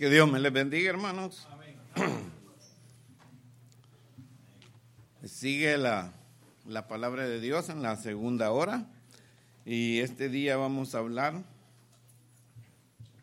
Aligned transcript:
Que 0.00 0.08
Dios 0.08 0.32
me 0.32 0.40
les 0.40 0.50
bendiga, 0.50 0.88
hermanos. 0.88 1.46
Sigue 5.26 5.76
la, 5.76 6.14
la 6.66 6.88
palabra 6.88 7.28
de 7.28 7.38
Dios 7.38 7.68
en 7.68 7.82
la 7.82 7.96
segunda 7.96 8.50
hora 8.50 8.86
y 9.66 9.98
este 9.98 10.30
día 10.30 10.56
vamos 10.56 10.94
a 10.94 11.00
hablar 11.00 11.42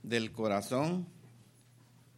del 0.04 0.32
corazón 0.32 1.08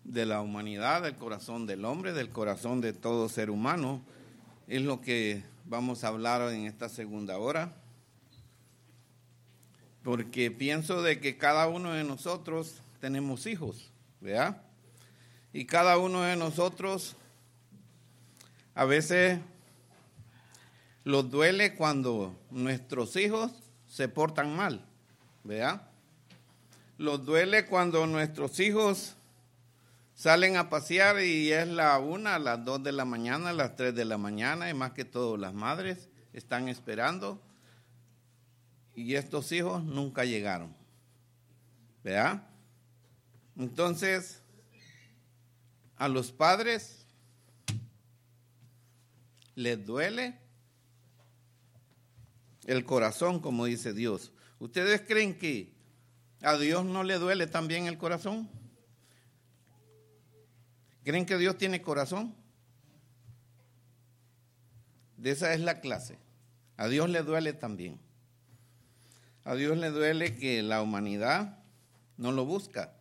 de 0.03 0.25
la 0.25 0.41
humanidad, 0.41 1.03
del 1.03 1.15
corazón 1.15 1.65
del 1.65 1.85
hombre, 1.85 2.11
del 2.11 2.29
corazón 2.29 2.81
de 2.81 2.91
todo 2.91 3.29
ser 3.29 3.51
humano. 3.51 4.01
Es 4.67 4.81
lo 4.81 4.99
que 4.99 5.41
vamos 5.67 6.03
a 6.03 6.09
hablar 6.09 6.51
en 6.51 6.65
esta 6.65 6.89
segunda 6.89 7.37
hora. 7.37 7.77
Porque 10.03 10.51
pienso 10.51 11.01
de 11.01 11.21
que 11.21 11.37
cada 11.37 11.69
uno 11.69 11.93
de 11.93 12.03
nosotros 12.03 12.81
tenemos 12.99 13.45
hijos, 13.45 13.93
¿verdad? 14.19 14.61
Y 15.53 15.65
cada 15.65 15.97
uno 15.97 16.21
de 16.21 16.35
nosotros 16.35 17.15
a 18.75 18.85
veces 18.85 19.39
los 21.03 21.29
duele 21.29 21.75
cuando 21.75 22.35
nuestros 22.51 23.15
hijos 23.15 23.51
se 23.87 24.07
portan 24.07 24.55
mal, 24.55 24.85
¿verdad? 25.43 25.81
Los 26.97 27.25
duele 27.25 27.65
cuando 27.65 28.05
nuestros 28.05 28.59
hijos 28.59 29.15
salen 30.13 30.57
a 30.57 30.69
pasear 30.69 31.21
y 31.21 31.51
es 31.51 31.67
la 31.67 31.97
una, 31.97 32.37
las 32.39 32.63
dos 32.63 32.83
de 32.83 32.91
la 32.91 33.05
mañana, 33.05 33.53
las 33.53 33.75
tres 33.75 33.95
de 33.95 34.05
la 34.05 34.17
mañana, 34.17 34.69
y 34.69 34.73
más 34.73 34.91
que 34.91 35.05
todo 35.05 35.37
las 35.37 35.53
madres 35.53 36.09
están 36.33 36.67
esperando 36.67 37.41
y 38.95 39.15
estos 39.15 39.51
hijos 39.53 39.81
nunca 39.83 40.25
llegaron. 40.25 40.75
¿Verdad? 42.03 42.48
Entonces, 43.59 44.41
a 45.97 46.07
los 46.07 46.31
padres 46.31 47.05
les 49.53 49.85
duele 49.85 50.39
el 52.67 52.85
corazón, 52.85 53.41
como 53.41 53.65
dice 53.65 53.91
Dios. 53.91 54.31
¿Ustedes 54.59 55.01
creen 55.01 55.37
que 55.37 55.73
a 56.41 56.55
Dios 56.55 56.85
no 56.85 57.03
le 57.03 57.15
duele 57.15 57.47
también 57.47 57.87
el 57.87 57.97
corazón? 57.97 58.49
¿Creen 61.03 61.25
que 61.25 61.37
Dios 61.37 61.57
tiene 61.57 61.81
corazón? 61.81 62.33
De 65.17 65.31
esa 65.31 65.53
es 65.53 65.59
la 65.59 65.81
clase. 65.81 66.17
A 66.77 66.87
Dios 66.87 67.09
le 67.09 67.23
duele 67.23 67.51
también. 67.51 67.99
A 69.43 69.55
Dios 69.55 69.77
le 69.77 69.89
duele 69.89 70.37
que 70.37 70.63
la 70.63 70.81
humanidad 70.81 71.61
no 72.15 72.31
lo 72.31 72.45
busca. 72.45 72.93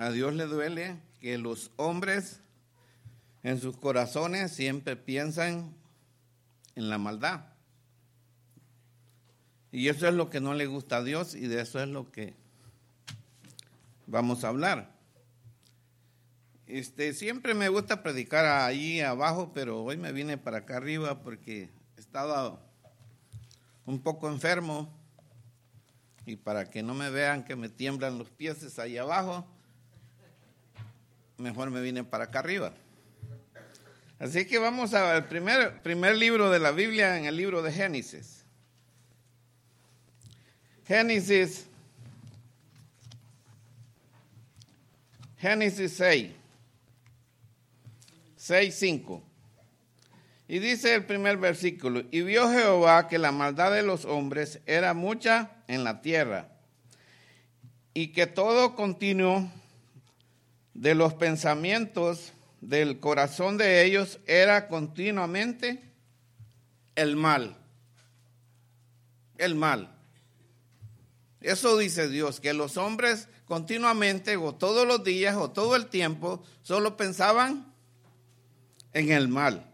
A 0.00 0.10
Dios 0.10 0.32
le 0.32 0.46
duele 0.46 0.96
que 1.20 1.36
los 1.36 1.72
hombres 1.76 2.40
en 3.42 3.60
sus 3.60 3.76
corazones 3.76 4.50
siempre 4.50 4.96
piensan 4.96 5.76
en 6.74 6.88
la 6.88 6.96
maldad. 6.96 7.44
Y 9.70 9.88
eso 9.88 10.08
es 10.08 10.14
lo 10.14 10.30
que 10.30 10.40
no 10.40 10.54
le 10.54 10.64
gusta 10.64 10.96
a 10.96 11.04
Dios 11.04 11.34
y 11.34 11.48
de 11.48 11.60
eso 11.60 11.82
es 11.82 11.88
lo 11.88 12.10
que 12.10 12.32
vamos 14.06 14.42
a 14.42 14.48
hablar. 14.48 14.90
Este, 16.66 17.12
siempre 17.12 17.52
me 17.52 17.68
gusta 17.68 18.02
predicar 18.02 18.46
ahí 18.46 19.02
abajo, 19.02 19.52
pero 19.52 19.84
hoy 19.84 19.98
me 19.98 20.12
vine 20.12 20.38
para 20.38 20.60
acá 20.60 20.78
arriba 20.78 21.22
porque 21.22 21.68
estaba 21.98 22.58
un 23.84 24.00
poco 24.00 24.30
enfermo 24.30 24.98
y 26.24 26.36
para 26.36 26.70
que 26.70 26.82
no 26.82 26.94
me 26.94 27.10
vean 27.10 27.44
que 27.44 27.54
me 27.54 27.68
tiemblan 27.68 28.16
los 28.16 28.30
pies 28.30 28.78
ahí 28.78 28.96
abajo, 28.96 29.46
mejor 31.40 31.70
me 31.70 31.80
vine 31.80 32.04
para 32.04 32.24
acá 32.24 32.38
arriba. 32.38 32.72
Así 34.18 34.44
que 34.46 34.58
vamos 34.58 34.92
al 34.92 35.26
primer, 35.26 35.80
primer 35.82 36.16
libro 36.16 36.50
de 36.50 36.58
la 36.58 36.72
Biblia, 36.72 37.16
en 37.16 37.24
el 37.24 37.36
libro 37.36 37.62
de 37.62 37.72
Génesis. 37.72 38.44
Génesis, 40.86 41.66
Génesis 45.38 45.92
6, 45.96 46.32
6, 48.36 48.74
5. 48.74 49.22
Y 50.48 50.58
dice 50.58 50.96
el 50.96 51.06
primer 51.06 51.38
versículo, 51.38 52.02
y 52.10 52.22
vio 52.22 52.50
Jehová 52.50 53.08
que 53.08 53.18
la 53.18 53.32
maldad 53.32 53.72
de 53.72 53.82
los 53.82 54.04
hombres 54.04 54.60
era 54.66 54.92
mucha 54.92 55.52
en 55.68 55.84
la 55.84 56.02
tierra, 56.02 56.48
y 57.94 58.08
que 58.08 58.26
todo 58.26 58.74
continuo 58.74 59.50
de 60.74 60.94
los 60.94 61.14
pensamientos 61.14 62.32
del 62.60 63.00
corazón 63.00 63.56
de 63.56 63.84
ellos 63.84 64.20
era 64.26 64.68
continuamente 64.68 65.82
el 66.94 67.16
mal. 67.16 67.56
El 69.38 69.54
mal. 69.54 69.96
Eso 71.40 71.78
dice 71.78 72.08
Dios, 72.08 72.40
que 72.40 72.52
los 72.52 72.76
hombres 72.76 73.28
continuamente 73.46 74.36
o 74.36 74.54
todos 74.54 74.86
los 74.86 75.02
días 75.02 75.36
o 75.36 75.50
todo 75.50 75.74
el 75.74 75.86
tiempo 75.86 76.44
solo 76.62 76.96
pensaban 76.96 77.72
en 78.92 79.10
el 79.10 79.28
mal. 79.28 79.66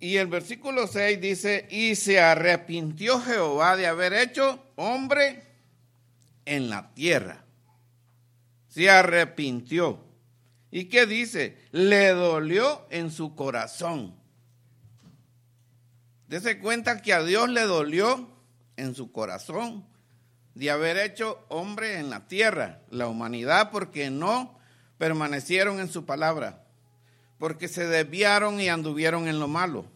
Y 0.00 0.16
el 0.16 0.28
versículo 0.28 0.86
6 0.86 1.20
dice, 1.20 1.66
y 1.70 1.96
se 1.96 2.20
arrepintió 2.20 3.20
Jehová 3.20 3.76
de 3.76 3.86
haber 3.86 4.12
hecho 4.12 4.62
hombre 4.76 5.42
en 6.44 6.70
la 6.70 6.92
tierra. 6.94 7.44
Se 8.78 8.88
arrepintió. 8.88 10.04
¿Y 10.70 10.84
qué 10.84 11.04
dice? 11.04 11.58
Le 11.72 12.10
dolió 12.10 12.86
en 12.90 13.10
su 13.10 13.34
corazón. 13.34 14.14
Dese 16.28 16.60
cuenta 16.60 17.02
que 17.02 17.12
a 17.12 17.24
Dios 17.24 17.48
le 17.48 17.62
dolió 17.62 18.30
en 18.76 18.94
su 18.94 19.10
corazón 19.10 19.84
de 20.54 20.70
haber 20.70 20.96
hecho 20.96 21.44
hombre 21.48 21.98
en 21.98 22.08
la 22.08 22.28
tierra, 22.28 22.82
la 22.90 23.08
humanidad, 23.08 23.70
porque 23.72 24.10
no 24.10 24.58
permanecieron 24.96 25.80
en 25.80 25.88
su 25.88 26.04
palabra 26.04 26.64
porque 27.38 27.68
se 27.68 27.86
desviaron 27.86 28.60
y 28.60 28.68
anduvieron 28.68 29.28
en 29.28 29.38
lo 29.38 29.48
malo. 29.48 29.86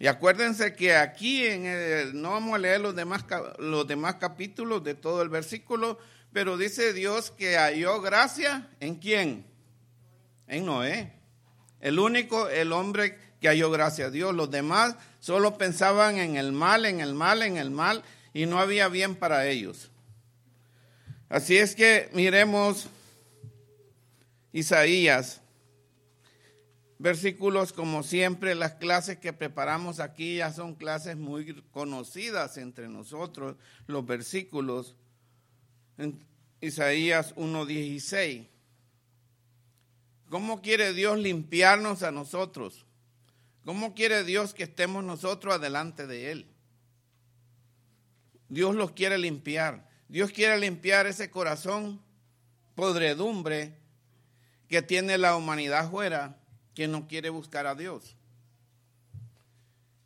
Y 0.00 0.06
acuérdense 0.06 0.74
que 0.74 0.94
aquí 0.94 1.44
en 1.44 1.66
el, 1.66 2.20
no 2.20 2.30
vamos 2.30 2.54
a 2.54 2.58
leer 2.58 2.80
los 2.80 2.94
demás, 2.94 3.24
los 3.58 3.86
demás 3.86 4.16
capítulos 4.16 4.84
de 4.84 4.94
todo 4.94 5.22
el 5.22 5.28
versículo, 5.28 5.98
pero 6.32 6.56
dice 6.56 6.92
Dios 6.92 7.30
que 7.30 7.56
halló 7.56 8.00
gracia 8.00 8.68
en 8.80 8.96
quién? 8.96 9.46
En 10.46 10.66
Noé. 10.66 11.12
El 11.80 11.98
único, 11.98 12.48
el 12.48 12.72
hombre 12.72 13.18
que 13.40 13.48
halló 13.48 13.70
gracia 13.70 14.06
a 14.06 14.10
Dios. 14.10 14.34
Los 14.34 14.50
demás 14.50 14.96
solo 15.20 15.58
pensaban 15.58 16.18
en 16.18 16.36
el 16.36 16.52
mal, 16.52 16.84
en 16.86 17.00
el 17.00 17.14
mal, 17.14 17.42
en 17.42 17.56
el 17.56 17.70
mal, 17.70 18.02
y 18.34 18.46
no 18.46 18.58
había 18.58 18.88
bien 18.88 19.14
para 19.14 19.46
ellos. 19.46 19.90
Así 21.28 21.56
es 21.56 21.74
que 21.74 22.08
miremos 22.12 22.86
Isaías 24.52 25.40
versículos, 26.98 27.72
como 27.72 28.02
siempre, 28.02 28.54
las 28.54 28.74
clases 28.74 29.18
que 29.18 29.32
preparamos 29.32 30.00
aquí 30.00 30.36
ya 30.36 30.52
son 30.52 30.74
clases 30.74 31.16
muy 31.16 31.62
conocidas 31.70 32.56
entre 32.58 32.88
nosotros, 32.88 33.56
los 33.86 34.04
versículos. 34.04 34.96
En 35.98 36.24
Isaías 36.60 37.34
1.16. 37.34 38.46
¿Cómo 40.30 40.62
quiere 40.62 40.92
Dios 40.92 41.18
limpiarnos 41.18 42.02
a 42.02 42.12
nosotros? 42.12 42.84
¿Cómo 43.64 43.94
quiere 43.94 44.24
Dios 44.24 44.54
que 44.54 44.62
estemos 44.62 45.04
nosotros 45.04 45.54
adelante 45.54 46.06
de 46.06 46.30
Él? 46.30 46.46
Dios 48.48 48.74
los 48.74 48.92
quiere 48.92 49.18
limpiar. 49.18 49.88
Dios 50.08 50.30
quiere 50.30 50.58
limpiar 50.58 51.06
ese 51.06 51.30
corazón 51.30 52.00
podredumbre 52.74 53.76
que 54.68 54.82
tiene 54.82 55.18
la 55.18 55.36
humanidad 55.36 55.90
fuera 55.90 56.38
que 56.74 56.86
no 56.86 57.08
quiere 57.08 57.28
buscar 57.28 57.66
a 57.66 57.74
Dios. 57.74 58.14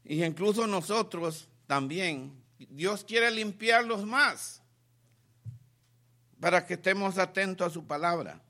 Y 0.05 0.25
incluso 0.25 0.66
nosotros 0.66 1.49
también, 1.66 2.32
Dios 2.58 3.05
quiere 3.05 3.31
limpiarlos 3.31 4.06
más 4.06 4.62
para 6.42 6.66
que 6.66 6.74
estemos 6.74 7.18
atentos 7.18 7.68
a 7.68 7.70
su 7.70 7.86
palabra. 7.86 8.42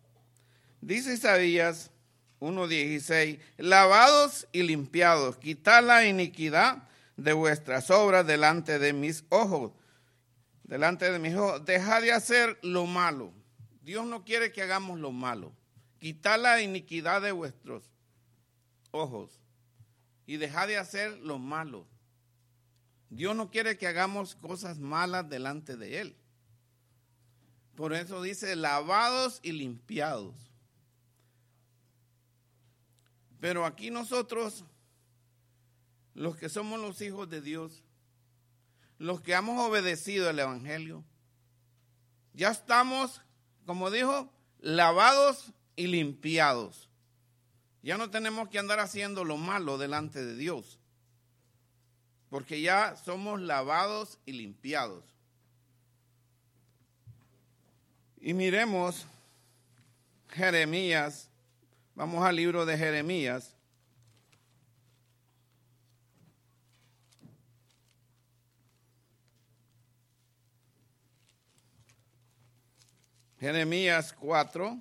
Dice 0.81 1.13
Isaías 1.13 1.91
1.16, 2.41 3.39
lavados 3.59 4.49
y 4.51 4.63
limpiados, 4.63 5.37
quitad 5.37 5.85
la 5.85 6.07
iniquidad 6.07 6.89
de 7.19 7.35
vuestras 7.35 7.91
obras 7.91 8.27
delante 8.27 8.79
de 8.79 8.95
mis 8.95 9.27
ojos, 9.29 9.73
delante 10.65 11.13
de 11.13 11.19
mis 11.19 11.35
ojos, 11.35 11.67
dejad 11.67 12.01
de 12.01 12.13
hacer 12.13 12.59
lo 12.63 12.87
malo. 12.87 13.31
Dios 13.83 14.07
no 14.07 14.25
quiere 14.25 14.53
que 14.53 14.63
hagamos 14.63 14.99
lo 14.99 15.13
malo. 15.13 15.53
Quitad 15.99 16.41
la 16.41 16.63
iniquidad 16.63 17.21
de 17.21 17.33
vuestros 17.33 17.85
ojos 18.91 19.39
y 20.25 20.39
dejar 20.39 20.67
de 20.67 20.79
hacer 20.79 21.19
lo 21.19 21.39
malo. 21.39 21.87
Dios 23.11 23.37
no 23.37 23.51
quiere 23.51 23.77
que 23.77 23.87
hagamos 23.87 24.35
cosas 24.35 24.79
malas 24.79 25.29
delante 25.29 25.77
de 25.77 26.01
Él. 26.01 26.17
Por 27.75 27.95
eso 27.95 28.23
dice 28.23 28.55
lavados 28.57 29.41
y 29.43 29.53
limpiados. 29.53 30.35
Pero 33.41 33.67
aquí 33.67 33.91
nosotros, 33.91 34.65
los 36.15 36.37
que 36.37 36.49
somos 36.49 36.79
los 36.81 37.01
hijos 37.01 37.29
de 37.29 37.41
Dios, 37.41 37.83
los 38.99 39.21
que 39.21 39.33
hemos 39.33 39.59
obedecido 39.59 40.31
el 40.31 40.39
Evangelio, 40.39 41.03
ya 42.35 42.51
estamos, 42.51 43.21
como 43.67 43.91
dijo, 43.91 44.33
lavados 44.61 45.53
y 45.75 45.89
limpiados. 45.89 46.89
Ya 47.83 47.99
no 47.99 48.11
tenemos 48.11 48.49
que 48.49 48.61
andar 48.61 48.79
haciendo 48.79 49.25
lo 49.25 49.37
malo 49.37 49.77
delante 49.77 50.25
de 50.25 50.37
Dios, 50.37 50.79
porque 52.31 52.61
ya 52.61 52.97
somos 52.97 53.41
lavados 53.41 54.21
y 54.25 54.33
limpiados. 54.33 55.12
Y 58.25 58.35
miremos 58.35 59.05
Jeremías, 60.29 61.29
vamos 61.97 62.25
al 62.25 62.37
libro 62.37 62.65
de 62.65 62.79
Jeremías. 62.79 63.53
Jeremías 73.41 74.13
4, 74.13 74.79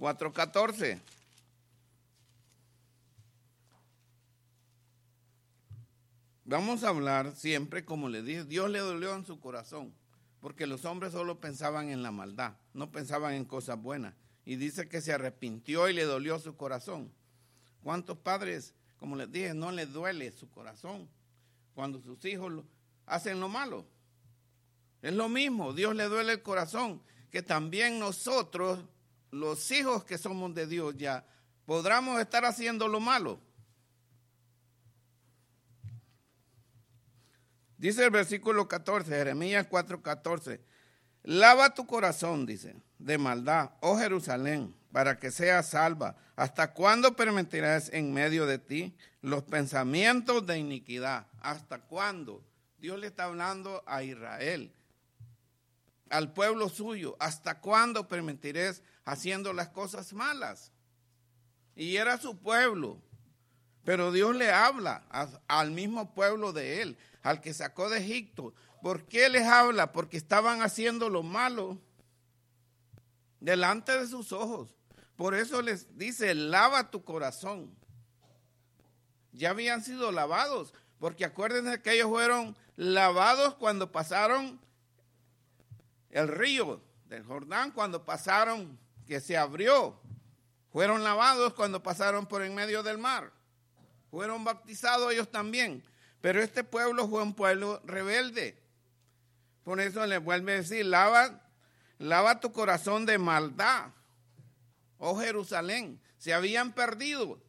4.14. 0.00 1.00
Vamos 6.44 6.82
a 6.82 6.88
hablar 6.88 7.36
siempre, 7.36 7.84
como 7.84 8.08
le 8.08 8.22
dije, 8.22 8.42
Dios 8.42 8.68
le 8.68 8.80
dolió 8.80 9.14
en 9.14 9.24
su 9.24 9.38
corazón, 9.38 9.94
porque 10.40 10.66
los 10.66 10.84
hombres 10.84 11.12
solo 11.12 11.40
pensaban 11.40 11.88
en 11.88 12.02
la 12.02 12.10
maldad, 12.10 12.54
no 12.72 12.90
pensaban 12.90 13.34
en 13.34 13.44
cosas 13.44 13.80
buenas. 13.80 14.14
Y 14.44 14.56
dice 14.56 14.88
que 14.88 15.00
se 15.00 15.12
arrepintió 15.12 15.88
y 15.88 15.92
le 15.92 16.04
dolió 16.04 16.38
su 16.38 16.56
corazón. 16.56 17.12
¿Cuántos 17.82 18.18
padres, 18.18 18.74
como 18.96 19.16
les 19.16 19.30
dije, 19.30 19.54
no 19.54 19.72
les 19.72 19.92
duele 19.92 20.30
su 20.32 20.48
corazón 20.50 21.08
cuando 21.74 22.00
sus 22.00 22.24
hijos 22.24 22.64
hacen 23.06 23.40
lo 23.40 23.48
malo? 23.48 23.86
Es 25.02 25.12
lo 25.12 25.28
mismo, 25.28 25.72
Dios 25.72 25.94
le 25.94 26.04
duele 26.04 26.32
el 26.32 26.42
corazón, 26.42 27.02
que 27.30 27.42
también 27.42 27.98
nosotros, 27.98 28.80
los 29.30 29.70
hijos 29.70 30.04
que 30.04 30.18
somos 30.18 30.54
de 30.54 30.66
Dios 30.66 30.96
ya, 30.96 31.24
podamos 31.66 32.20
estar 32.20 32.44
haciendo 32.44 32.88
lo 32.88 33.00
malo. 33.00 33.40
Dice 37.78 38.04
el 38.04 38.10
versículo 38.10 38.66
14, 38.66 39.08
Jeremías 39.08 39.66
4:14, 39.70 40.60
lava 41.22 41.74
tu 41.74 41.86
corazón, 41.86 42.44
dice, 42.44 42.74
de 42.98 43.18
maldad, 43.18 43.70
oh 43.80 43.96
Jerusalén, 43.96 44.74
para 44.90 45.18
que 45.18 45.30
seas 45.30 45.70
salva. 45.70 46.16
¿Hasta 46.34 46.72
cuándo 46.72 47.14
permitirás 47.14 47.88
en 47.92 48.12
medio 48.12 48.46
de 48.46 48.58
ti 48.58 48.96
los 49.22 49.44
pensamientos 49.44 50.44
de 50.44 50.58
iniquidad? 50.58 51.28
¿Hasta 51.40 51.78
cuándo? 51.78 52.44
Dios 52.78 52.98
le 52.98 53.06
está 53.06 53.24
hablando 53.24 53.82
a 53.86 54.02
Israel, 54.02 54.72
al 56.10 56.32
pueblo 56.32 56.68
suyo. 56.68 57.16
¿Hasta 57.20 57.60
cuándo 57.60 58.08
permitiréis 58.08 58.82
haciendo 59.04 59.52
las 59.52 59.68
cosas 59.68 60.12
malas? 60.12 60.72
Y 61.76 61.96
era 61.96 62.18
su 62.18 62.38
pueblo. 62.38 63.00
Pero 63.84 64.12
Dios 64.12 64.34
le 64.36 64.50
habla 64.50 65.04
al 65.46 65.70
mismo 65.70 66.14
pueblo 66.14 66.52
de 66.52 66.82
él 66.82 66.98
al 67.22 67.40
que 67.40 67.54
sacó 67.54 67.90
de 67.90 67.98
Egipto. 67.98 68.54
¿Por 68.82 69.06
qué 69.06 69.28
les 69.28 69.46
habla? 69.46 69.92
Porque 69.92 70.16
estaban 70.16 70.62
haciendo 70.62 71.08
lo 71.08 71.22
malo 71.22 71.78
delante 73.40 73.98
de 73.98 74.06
sus 74.06 74.32
ojos. 74.32 74.74
Por 75.16 75.34
eso 75.34 75.62
les 75.62 75.96
dice, 75.98 76.34
lava 76.34 76.90
tu 76.90 77.04
corazón. 77.04 77.74
Ya 79.32 79.50
habían 79.50 79.82
sido 79.84 80.12
lavados, 80.12 80.72
porque 80.98 81.24
acuérdense 81.24 81.82
que 81.82 81.92
ellos 81.92 82.08
fueron 82.08 82.56
lavados 82.76 83.54
cuando 83.54 83.92
pasaron 83.92 84.60
el 86.10 86.28
río 86.28 86.80
del 87.06 87.24
Jordán, 87.24 87.72
cuando 87.72 88.04
pasaron, 88.04 88.78
que 89.06 89.20
se 89.20 89.36
abrió. 89.36 90.00
Fueron 90.70 91.02
lavados 91.02 91.54
cuando 91.54 91.82
pasaron 91.82 92.26
por 92.26 92.42
en 92.42 92.54
medio 92.54 92.82
del 92.82 92.98
mar. 92.98 93.32
Fueron 94.10 94.44
bautizados 94.44 95.12
ellos 95.12 95.30
también. 95.30 95.82
Pero 96.20 96.42
este 96.42 96.64
pueblo 96.64 97.08
fue 97.08 97.22
un 97.22 97.34
pueblo 97.34 97.80
rebelde. 97.84 98.60
Por 99.64 99.80
eso 99.80 100.06
le 100.06 100.18
vuelve 100.18 100.52
a 100.52 100.56
decir, 100.56 100.86
lava, 100.86 101.42
lava 101.98 102.40
tu 102.40 102.52
corazón 102.52 103.06
de 103.06 103.18
maldad. 103.18 103.90
Oh 104.98 105.18
Jerusalén, 105.18 106.00
se 106.16 106.34
habían 106.34 106.72
perdido. 106.72 107.40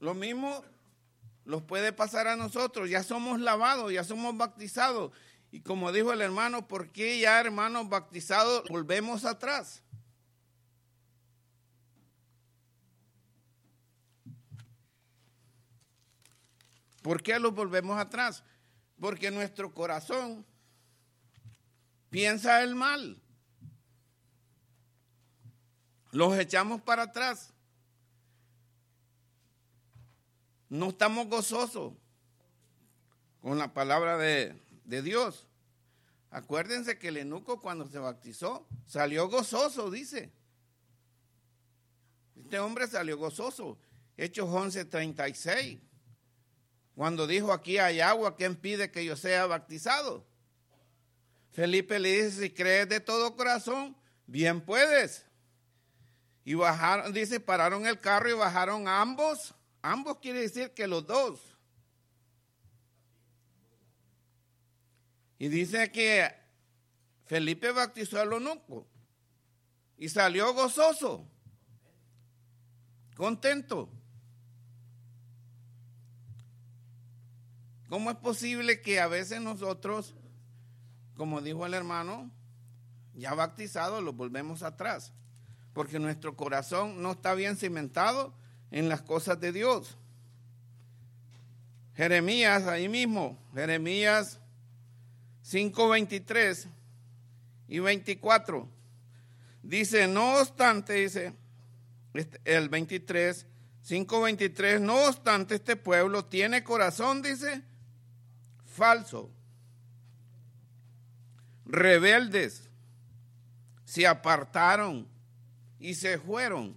Lo 0.00 0.14
mismo 0.14 0.64
los 1.44 1.62
puede 1.62 1.92
pasar 1.92 2.26
a 2.26 2.36
nosotros. 2.36 2.90
Ya 2.90 3.02
somos 3.02 3.40
lavados, 3.40 3.92
ya 3.92 4.04
somos 4.04 4.36
bautizados. 4.36 5.12
Y 5.50 5.60
como 5.60 5.92
dijo 5.92 6.12
el 6.12 6.20
hermano, 6.20 6.66
¿por 6.66 6.90
qué 6.90 7.20
ya 7.20 7.40
hermanos 7.40 7.88
bautizados 7.88 8.68
volvemos 8.68 9.24
atrás? 9.24 9.82
¿Por 17.02 17.22
qué 17.22 17.38
los 17.38 17.54
volvemos 17.54 17.98
atrás? 17.98 18.44
Porque 19.00 19.30
nuestro 19.30 19.74
corazón 19.74 20.46
piensa 22.10 22.62
el 22.62 22.74
mal. 22.74 23.20
Los 26.12 26.38
echamos 26.38 26.80
para 26.82 27.04
atrás. 27.04 27.52
No 30.68 30.90
estamos 30.90 31.26
gozosos 31.28 31.94
con 33.40 33.58
la 33.58 33.74
palabra 33.74 34.16
de, 34.16 34.62
de 34.84 35.02
Dios. 35.02 35.48
Acuérdense 36.30 36.98
que 36.98 37.08
el 37.08 37.18
eunuco 37.18 37.60
cuando 37.60 37.86
se 37.88 37.98
bautizó 37.98 38.66
salió 38.86 39.28
gozoso, 39.28 39.90
dice. 39.90 40.32
Este 42.36 42.58
hombre 42.58 42.86
salió 42.86 43.18
gozoso. 43.18 43.78
Hechos 44.16 44.48
11:36. 44.48 45.80
Cuando 46.94 47.26
dijo 47.26 47.52
aquí 47.52 47.78
hay 47.78 48.00
agua, 48.00 48.36
¿quién 48.36 48.54
pide 48.54 48.90
que 48.90 49.04
yo 49.04 49.16
sea 49.16 49.46
bautizado? 49.46 50.26
Felipe 51.52 51.98
le 51.98 52.22
dice, 52.22 52.42
si 52.42 52.50
crees 52.50 52.88
de 52.88 53.00
todo 53.00 53.36
corazón, 53.36 53.96
bien 54.26 54.60
puedes. 54.60 55.26
Y 56.44 56.54
bajaron, 56.54 57.12
dice, 57.12 57.40
pararon 57.40 57.86
el 57.86 58.00
carro 58.00 58.30
y 58.30 58.34
bajaron 58.34 58.88
ambos. 58.88 59.54
Ambos 59.80 60.18
quiere 60.18 60.40
decir 60.40 60.70
que 60.72 60.86
los 60.86 61.06
dos. 61.06 61.40
Y 65.38 65.48
dice 65.48 65.90
que 65.90 66.32
Felipe 67.26 67.72
bautizó 67.72 68.20
al 68.20 68.32
eunuco 68.32 68.86
y 69.96 70.08
salió 70.08 70.52
gozoso, 70.54 71.26
contento. 73.16 73.88
¿Cómo 77.92 78.10
es 78.10 78.16
posible 78.16 78.80
que 78.80 79.00
a 79.00 79.06
veces 79.06 79.42
nosotros, 79.42 80.14
como 81.14 81.42
dijo 81.42 81.66
el 81.66 81.74
hermano, 81.74 82.30
ya 83.12 83.34
bautizados, 83.34 84.02
los 84.02 84.16
volvemos 84.16 84.62
atrás? 84.62 85.12
Porque 85.74 85.98
nuestro 85.98 86.34
corazón 86.34 87.02
no 87.02 87.12
está 87.12 87.34
bien 87.34 87.54
cimentado 87.54 88.32
en 88.70 88.88
las 88.88 89.02
cosas 89.02 89.38
de 89.40 89.52
Dios. 89.52 89.98
Jeremías, 91.94 92.66
ahí 92.66 92.88
mismo, 92.88 93.38
Jeremías 93.52 94.40
5, 95.42 95.90
23 95.90 96.68
y 97.68 97.78
24. 97.80 98.68
Dice, 99.62 100.08
no 100.08 100.38
obstante, 100.38 100.94
dice 100.94 101.34
este, 102.14 102.40
el 102.46 102.70
23, 102.70 103.46
5, 103.82 104.20
23, 104.22 104.80
no 104.80 104.96
obstante 105.08 105.56
este 105.56 105.76
pueblo 105.76 106.24
tiene 106.24 106.64
corazón, 106.64 107.20
dice, 107.20 107.62
falso, 108.72 109.30
rebeldes, 111.64 112.68
se 113.84 114.06
apartaron 114.06 115.06
y 115.78 115.94
se 115.94 116.18
fueron. 116.18 116.76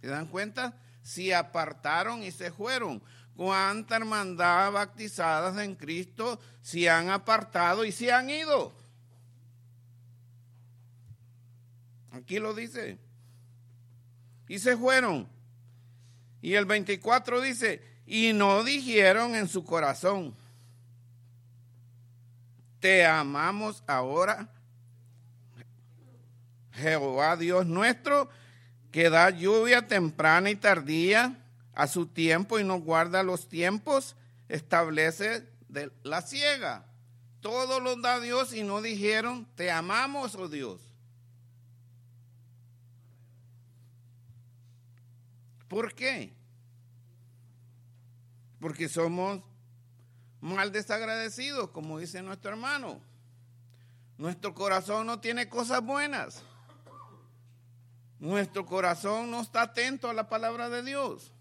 ¿Se 0.00 0.06
dan 0.08 0.26
cuenta? 0.26 0.74
Se 1.02 1.34
apartaron 1.34 2.22
y 2.22 2.30
se 2.30 2.50
fueron. 2.50 3.02
¿Cuántas 3.36 4.00
hermandad 4.00 4.72
bautizadas 4.72 5.58
en 5.58 5.74
Cristo 5.74 6.40
se 6.62 6.88
han 6.88 7.10
apartado 7.10 7.84
y 7.84 7.92
se 7.92 8.10
han 8.10 8.30
ido? 8.30 8.74
Aquí 12.12 12.38
lo 12.38 12.54
dice. 12.54 12.98
Y 14.48 14.58
se 14.58 14.76
fueron. 14.76 15.28
Y 16.40 16.54
el 16.54 16.64
24 16.64 17.40
dice, 17.40 17.82
y 18.06 18.32
no 18.32 18.62
dijeron 18.62 19.34
en 19.34 19.48
su 19.48 19.64
corazón, 19.64 20.34
te 22.78 23.04
amamos 23.04 23.82
ahora, 23.86 24.48
Jehová 26.72 27.36
Dios 27.36 27.66
nuestro, 27.66 28.28
que 28.92 29.10
da 29.10 29.30
lluvia 29.30 29.88
temprana 29.88 30.50
y 30.50 30.56
tardía 30.56 31.36
a 31.74 31.88
su 31.88 32.06
tiempo 32.06 32.60
y 32.60 32.64
no 32.64 32.80
guarda 32.80 33.22
los 33.22 33.48
tiempos, 33.48 34.14
establece 34.48 35.48
de 35.68 35.90
la 36.04 36.22
ciega. 36.22 36.86
Todo 37.40 37.80
lo 37.80 37.96
da 37.96 38.20
Dios 38.20 38.54
y 38.54 38.62
no 38.62 38.82
dijeron, 38.82 39.46
te 39.56 39.70
amamos, 39.70 40.34
oh 40.36 40.48
Dios. 40.48 40.80
¿Por 45.68 45.94
qué? 45.94 46.35
Porque 48.66 48.88
somos 48.88 49.40
mal 50.40 50.72
desagradecidos, 50.72 51.70
como 51.70 52.00
dice 52.00 52.20
nuestro 52.20 52.50
hermano. 52.50 53.00
Nuestro 54.18 54.54
corazón 54.54 55.06
no 55.06 55.20
tiene 55.20 55.48
cosas 55.48 55.84
buenas. 55.84 56.42
Nuestro 58.18 58.66
corazón 58.66 59.30
no 59.30 59.40
está 59.40 59.62
atento 59.62 60.10
a 60.10 60.14
la 60.14 60.28
palabra 60.28 60.68
de 60.68 60.82
Dios. 60.82 61.32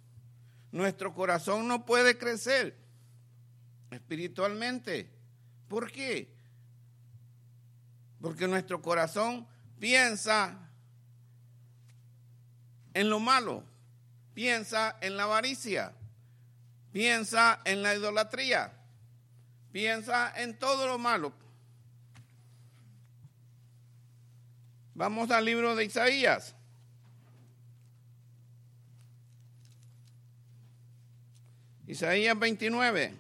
Nuestro 0.72 1.15
corazón 1.15 1.67
no 1.67 1.84
puede 1.84 2.15
crecer 2.15 2.77
espiritualmente. 3.89 5.10
¿Por 5.67 5.91
qué? 5.91 6.32
Porque 8.22 8.48
nuestro 8.48 8.84
corazón 8.84 9.48
piensa 9.79 10.70
en 12.94 13.10
lo 13.10 13.20
malo, 13.20 13.63
piensa 14.36 14.96
en 15.01 15.17
la 15.17 15.24
avaricia, 15.24 15.91
piensa 16.95 17.59
en 17.65 17.83
la 17.83 17.93
idolatría, 17.93 18.71
piensa 19.73 20.31
en 20.41 20.57
todo 20.57 20.87
lo 20.87 20.97
malo. 20.97 21.33
Vamos 24.93 25.29
al 25.29 25.43
libro 25.43 25.75
de 25.75 25.83
Isaías. 25.83 26.55
Isaías 31.85 32.39
29. 32.39 33.13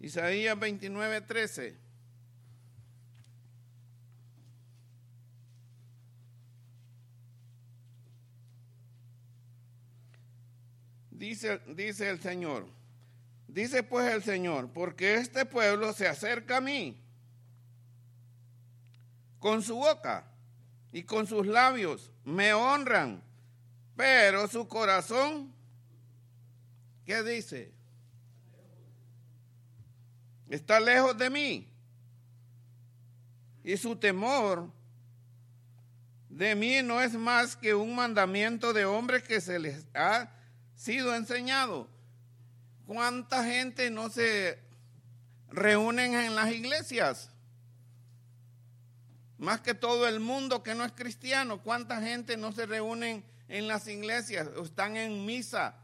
Isaías 0.00 0.58
29, 0.58 1.20
13. 1.22 1.79
Dice, 11.20 11.60
dice 11.66 12.08
el 12.08 12.18
Señor, 12.18 12.66
dice 13.46 13.82
pues 13.82 14.10
el 14.10 14.22
Señor, 14.22 14.72
porque 14.72 15.16
este 15.16 15.44
pueblo 15.44 15.92
se 15.92 16.08
acerca 16.08 16.56
a 16.56 16.60
mí 16.62 16.98
con 19.38 19.62
su 19.62 19.76
boca 19.76 20.24
y 20.90 21.02
con 21.02 21.26
sus 21.26 21.46
labios 21.46 22.10
me 22.24 22.54
honran, 22.54 23.22
pero 23.96 24.48
su 24.48 24.66
corazón, 24.66 25.52
¿qué 27.04 27.22
dice? 27.22 27.70
Está 30.48 30.80
lejos 30.80 31.18
de 31.18 31.28
mí. 31.28 31.68
Y 33.62 33.76
su 33.76 33.94
temor 33.94 34.72
de 36.30 36.54
mí 36.54 36.80
no 36.82 36.98
es 37.02 37.12
más 37.12 37.56
que 37.56 37.74
un 37.74 37.94
mandamiento 37.94 38.72
de 38.72 38.86
hombres 38.86 39.22
que 39.22 39.42
se 39.42 39.58
les 39.58 39.84
ha 39.92 40.39
sido 40.80 41.14
enseñado. 41.14 41.86
¿Cuánta 42.86 43.44
gente 43.44 43.90
no 43.90 44.08
se 44.08 44.58
reúnen 45.50 46.14
en 46.14 46.34
las 46.34 46.50
iglesias? 46.50 47.28
Más 49.36 49.60
que 49.60 49.74
todo 49.74 50.08
el 50.08 50.20
mundo 50.20 50.62
que 50.62 50.74
no 50.74 50.84
es 50.86 50.92
cristiano, 50.92 51.62
¿cuánta 51.62 52.00
gente 52.00 52.38
no 52.38 52.52
se 52.52 52.64
reúnen 52.64 53.22
en 53.48 53.68
las 53.68 53.86
iglesias 53.88 54.48
o 54.56 54.64
están 54.64 54.96
en 54.96 55.26
misa? 55.26 55.74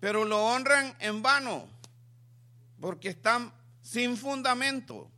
Pero 0.00 0.24
lo 0.24 0.44
honran 0.44 0.92
en 0.98 1.22
vano, 1.22 1.68
porque 2.80 3.10
están 3.10 3.52
sin 3.80 4.16
fundamento. 4.16 5.08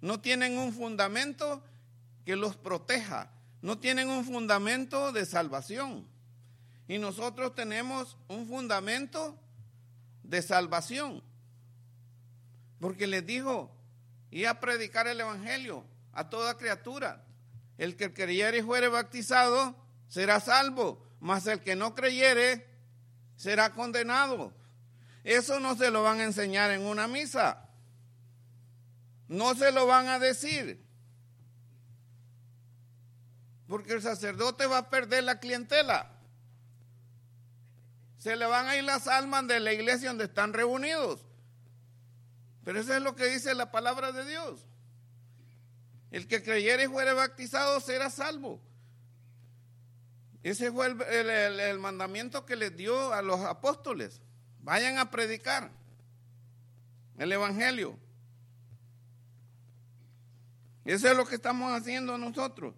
No 0.00 0.20
tienen 0.20 0.58
un 0.58 0.72
fundamento 0.72 1.60
que 2.24 2.36
los 2.36 2.56
proteja, 2.56 3.30
no 3.64 3.78
tienen 3.78 4.10
un 4.10 4.26
fundamento 4.26 5.10
de 5.10 5.24
salvación. 5.24 6.06
Y 6.86 6.98
nosotros 6.98 7.54
tenemos 7.54 8.18
un 8.28 8.46
fundamento 8.46 9.40
de 10.22 10.42
salvación. 10.42 11.22
Porque 12.78 13.06
les 13.06 13.24
dijo, 13.24 13.74
y 14.30 14.44
a 14.44 14.60
predicar 14.60 15.06
el 15.06 15.18
Evangelio 15.18 15.82
a 16.12 16.28
toda 16.28 16.58
criatura. 16.58 17.24
El 17.78 17.96
que 17.96 18.12
creyere 18.12 18.58
y 18.58 18.62
fuere 18.62 18.88
bautizado 18.88 19.74
será 20.08 20.40
salvo, 20.40 21.02
mas 21.18 21.46
el 21.46 21.60
que 21.60 21.74
no 21.74 21.94
creyere 21.94 22.68
será 23.34 23.72
condenado. 23.72 24.52
Eso 25.22 25.58
no 25.58 25.74
se 25.74 25.90
lo 25.90 26.02
van 26.02 26.20
a 26.20 26.24
enseñar 26.24 26.70
en 26.70 26.82
una 26.82 27.08
misa. 27.08 27.66
No 29.26 29.54
se 29.54 29.72
lo 29.72 29.86
van 29.86 30.08
a 30.08 30.18
decir. 30.18 30.83
Porque 33.74 33.94
el 33.94 34.02
sacerdote 34.02 34.66
va 34.66 34.78
a 34.78 34.88
perder 34.88 35.24
la 35.24 35.40
clientela. 35.40 36.08
Se 38.18 38.36
le 38.36 38.46
van 38.46 38.68
a 38.68 38.76
ir 38.76 38.84
las 38.84 39.08
almas 39.08 39.48
de 39.48 39.58
la 39.58 39.72
iglesia 39.72 40.10
donde 40.10 40.26
están 40.26 40.52
reunidos. 40.52 41.26
Pero 42.62 42.78
eso 42.78 42.94
es 42.94 43.02
lo 43.02 43.16
que 43.16 43.26
dice 43.26 43.52
la 43.52 43.72
palabra 43.72 44.12
de 44.12 44.26
Dios. 44.26 44.64
El 46.12 46.28
que 46.28 46.40
creyere 46.40 46.84
y 46.84 46.86
fuere 46.86 47.14
bautizado 47.14 47.80
será 47.80 48.10
salvo. 48.10 48.62
Ese 50.44 50.70
fue 50.70 50.94
el, 51.66 51.78
mandamiento 51.80 52.46
que 52.46 52.54
les 52.54 52.76
dio 52.76 53.12
a 53.12 53.22
los 53.22 53.40
apóstoles. 53.40 54.20
Vayan 54.60 54.98
a 54.98 55.10
predicar 55.10 55.72
el 57.18 57.32
Evangelio. 57.32 57.98
Eso 60.84 61.10
es 61.10 61.16
lo 61.16 61.26
que 61.26 61.34
estamos 61.34 61.72
haciendo 61.72 62.16
nosotros. 62.16 62.76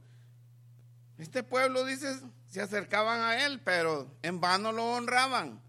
Este 1.18 1.42
pueblo, 1.42 1.85
dice, 1.85 2.20
se 2.50 2.61
acercaban 2.61 3.20
a 3.20 3.44
él, 3.46 3.61
pero 3.64 4.11
en 4.23 4.40
vano 4.40 4.73
lo 4.73 4.85
honraban. 4.92 5.61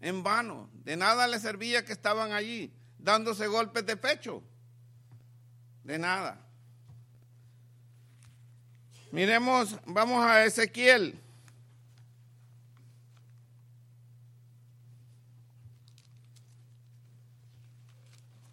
En 0.00 0.22
vano. 0.22 0.70
De 0.84 0.96
nada 0.96 1.26
les 1.26 1.42
servía 1.42 1.84
que 1.84 1.92
estaban 1.92 2.32
allí 2.32 2.72
dándose 2.98 3.46
golpes 3.46 3.84
de 3.86 3.96
pecho. 3.96 4.42
De 5.84 5.98
nada. 5.98 6.40
Miremos, 9.10 9.78
vamos 9.86 10.24
a 10.24 10.44
Ezequiel. 10.44 11.18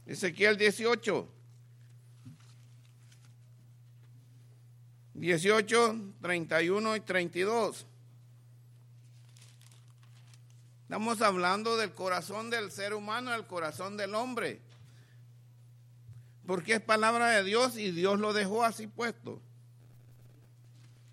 Ezequiel 0.05 0.57
18. 0.57 1.34
18, 5.25 6.13
31 6.21 6.95
y 6.97 6.99
32. 6.99 7.87
Estamos 10.83 11.19
hablando 11.23 11.77
del 11.77 11.95
corazón 11.95 12.51
del 12.51 12.69
ser 12.69 12.93
humano, 12.93 13.33
el 13.33 13.47
corazón 13.47 13.97
del 13.97 14.13
hombre. 14.13 14.61
Porque 16.45 16.73
es 16.73 16.79
palabra 16.79 17.29
de 17.29 17.43
Dios 17.43 17.75
y 17.75 17.89
Dios 17.89 18.19
lo 18.19 18.33
dejó 18.33 18.63
así 18.63 18.85
puesto. 18.85 19.41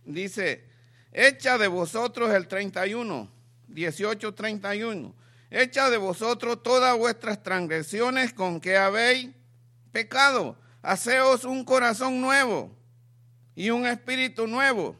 Dice, 0.04 0.62
echa 1.10 1.56
de 1.56 1.68
vosotros 1.68 2.34
el 2.34 2.48
31, 2.48 3.30
18, 3.68 4.34
31. 4.34 5.14
Echa 5.48 5.88
de 5.88 5.96
vosotros 5.96 6.62
todas 6.62 6.98
vuestras 6.98 7.42
transgresiones 7.42 8.34
con 8.34 8.60
que 8.60 8.76
habéis 8.76 9.30
pecado. 9.90 10.58
Haceos 10.82 11.44
un 11.44 11.64
corazón 11.64 12.20
nuevo 12.20 12.81
y 13.54 13.70
un 13.70 13.86
espíritu 13.86 14.46
nuevo. 14.46 14.96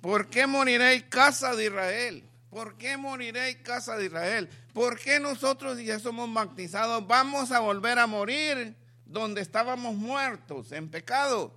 ¿Por 0.00 0.28
qué 0.28 0.46
moriréis 0.46 1.04
casa 1.04 1.54
de 1.54 1.66
Israel? 1.66 2.28
¿Por 2.50 2.76
qué 2.76 2.96
moriréis 2.96 3.56
casa 3.56 3.96
de 3.96 4.06
Israel? 4.06 4.48
¿Por 4.72 4.98
qué 4.98 5.20
nosotros 5.20 5.78
ya 5.78 5.98
somos 5.98 6.32
bautizados 6.32 7.06
vamos 7.06 7.50
a 7.50 7.60
volver 7.60 7.98
a 7.98 8.06
morir 8.06 8.76
donde 9.04 9.40
estábamos 9.40 9.94
muertos 9.94 10.72
en 10.72 10.88
pecado? 10.88 11.52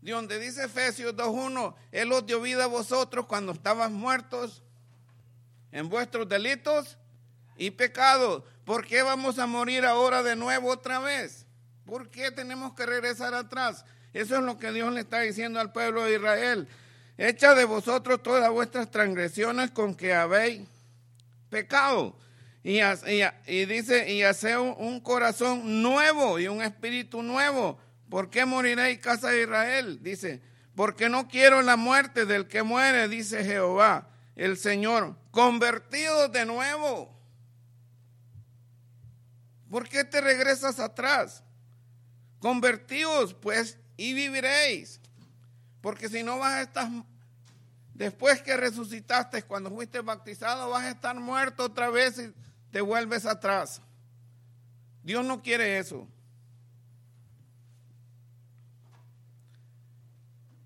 De 0.00 0.12
donde 0.12 0.40
dice 0.40 0.64
Efesios 0.64 1.14
2.1, 1.14 1.74
Él 1.92 2.10
os 2.12 2.26
dio 2.26 2.40
vida 2.40 2.64
a 2.64 2.68
vosotros 2.68 3.26
cuando 3.26 3.52
estabas 3.52 3.90
muertos 3.90 4.62
en 5.70 5.88
vuestros 5.88 6.28
delitos 6.28 6.98
y 7.56 7.70
pecado. 7.70 8.44
¿Por 8.64 8.86
qué 8.86 9.02
vamos 9.02 9.38
a 9.38 9.46
morir 9.46 9.84
ahora 9.84 10.22
de 10.22 10.36
nuevo 10.36 10.70
otra 10.70 10.98
vez? 10.98 11.46
¿Por 11.84 12.10
qué 12.10 12.30
tenemos 12.30 12.74
que 12.74 12.86
regresar 12.86 13.34
atrás? 13.34 13.84
Eso 14.12 14.36
es 14.36 14.42
lo 14.42 14.58
que 14.58 14.72
Dios 14.72 14.92
le 14.92 15.00
está 15.00 15.20
diciendo 15.20 15.58
al 15.60 15.72
pueblo 15.72 16.04
de 16.04 16.16
Israel. 16.16 16.68
Echa 17.16 17.54
de 17.54 17.64
vosotros 17.64 18.22
todas 18.22 18.50
vuestras 18.50 18.90
transgresiones 18.90 19.70
con 19.70 19.94
que 19.94 20.14
habéis 20.14 20.62
pecado. 21.50 22.16
Y, 22.64 22.80
dice, 23.66 24.12
y 24.12 24.22
hace 24.22 24.56
un, 24.56 25.00
corazón 25.00 25.82
nuevo 25.82 26.38
y 26.38 26.48
un 26.48 26.62
espíritu 26.62 27.22
nuevo. 27.22 27.78
¿Por 28.08 28.30
qué 28.30 28.44
moriréis, 28.44 28.98
casa 29.00 29.30
de 29.30 29.42
Israel? 29.42 29.98
Dice, 30.02 30.40
porque 30.76 31.08
no 31.08 31.28
quiero 31.28 31.60
la 31.62 31.76
muerte 31.76 32.24
del 32.24 32.46
que 32.46 32.62
muere, 32.62 33.08
dice 33.08 33.44
Jehová, 33.44 34.08
el 34.36 34.56
Señor. 34.56 35.16
Convertidos 35.30 36.30
de 36.32 36.46
nuevo. 36.46 37.12
¿Por 39.70 39.88
qué 39.88 40.04
te 40.04 40.20
regresas 40.20 40.78
atrás? 40.78 41.42
Convertidos, 42.38 43.34
pues, 43.34 43.78
y 43.96 44.14
viviréis. 44.14 45.00
Porque 45.80 46.08
si 46.08 46.22
no 46.22 46.38
vas 46.38 46.52
a 46.54 46.62
estar, 46.62 46.88
después 47.94 48.42
que 48.42 48.56
resucitaste, 48.56 49.42
cuando 49.42 49.70
fuiste 49.70 50.00
bautizado, 50.00 50.70
vas 50.70 50.84
a 50.84 50.90
estar 50.90 51.18
muerto 51.18 51.64
otra 51.64 51.90
vez 51.90 52.18
y 52.18 52.32
te 52.70 52.80
vuelves 52.80 53.26
atrás. 53.26 53.82
Dios 55.02 55.24
no 55.24 55.42
quiere 55.42 55.78
eso. 55.78 56.06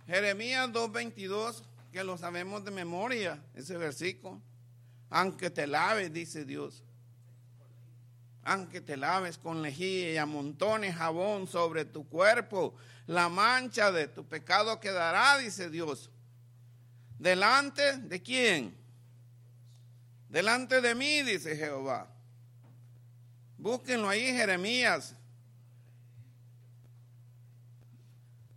Jeremías 0.07 0.69
2.22, 0.69 1.63
que 1.91 2.05
lo 2.05 2.17
sabemos 2.17 2.65
de 2.65 2.71
memoria, 2.71 3.43
ese 3.55 3.77
versículo. 3.77 4.41
Aunque 5.09 5.51
te 5.51 5.67
laves, 5.67 6.13
dice 6.13 6.45
Dios 6.45 6.85
aunque 8.47 8.81
te 8.81 8.97
laves 8.97 9.39
con 9.39 9.61
lejía 9.61 10.13
y 10.13 10.17
amontones 10.17 10.95
jabón 10.95 11.49
sobre 11.49 11.85
tu 11.85 12.09
cuerpo, 12.09 12.75
la 13.07 13.29
mancha 13.29 13.93
de 13.93 14.09
tu 14.09 14.25
pecado 14.27 14.81
quedará, 14.81 15.39
dice 15.39 15.71
Dios. 15.71 16.11
¿Delante 17.19 17.99
de 17.99 18.23
quién? 18.23 18.77
Delante 20.29 20.81
de 20.81 20.95
mí, 20.95 21.23
dice 21.23 21.57
Jehová. 21.57 22.09
Búsquenlo 23.59 24.09
ahí, 24.09 24.27
Jeremías 24.27 25.15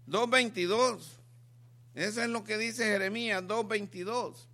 2.22. 0.10 1.20
Eso 1.94 2.22
es 2.22 2.30
lo 2.30 2.44
que 2.44 2.58
dice 2.58 2.84
Jeremías 2.84 3.44
2.22. 3.44 4.49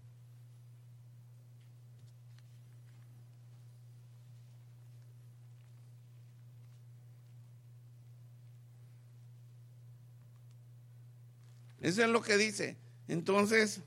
Eso 11.85 12.01
es 12.01 12.09
lo 12.09 12.19
que 12.19 12.35
dice. 12.35 12.75
Entonces, 13.07 13.79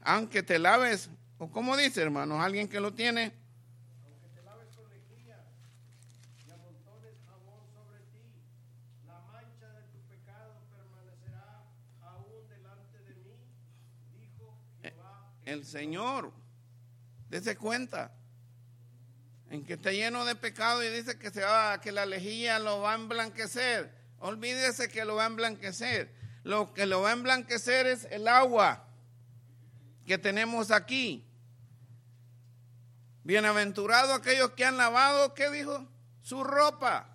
aunque 0.00 0.42
te 0.42 0.58
laves, 0.58 1.10
o 1.36 1.50
como 1.50 1.76
dice 1.76 2.00
hermanos, 2.00 2.40
alguien 2.40 2.68
que 2.68 2.80
lo 2.80 2.94
tiene. 2.94 3.34
El 15.44 15.66
Señor, 15.66 16.32
dése 17.28 17.58
cuenta 17.58 18.10
en 19.50 19.66
que 19.66 19.74
está 19.74 19.92
lleno 19.92 20.24
de 20.24 20.34
pecado 20.34 20.82
y 20.82 20.88
dice 20.88 21.18
que 21.18 21.28
se 21.28 21.42
va, 21.42 21.78
que 21.78 21.92
la 21.92 22.06
lejía 22.06 22.58
lo 22.58 22.80
va 22.80 22.92
a 22.92 22.94
emblanquecer. 22.94 23.92
Olvídese 24.18 24.88
que 24.88 25.04
lo 25.04 25.16
va 25.16 25.24
a 25.24 25.26
emblanquecer 25.26 26.21
lo 26.44 26.74
que 26.74 26.86
lo 26.86 27.02
va 27.02 27.10
a 27.10 27.12
emblanquecer 27.12 27.86
es 27.86 28.06
el 28.10 28.26
agua 28.28 28.84
que 30.06 30.18
tenemos 30.18 30.70
aquí. 30.70 31.24
Bienaventurado 33.24 34.14
aquellos 34.14 34.50
que 34.52 34.64
han 34.64 34.76
lavado, 34.76 35.34
¿qué 35.34 35.50
dijo? 35.50 35.86
Su 36.22 36.42
ropa 36.42 37.08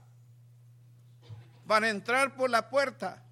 para 1.67 1.89
entrar 1.89 2.35
por 2.35 2.49
la 2.49 2.69
puerta. 2.69 3.23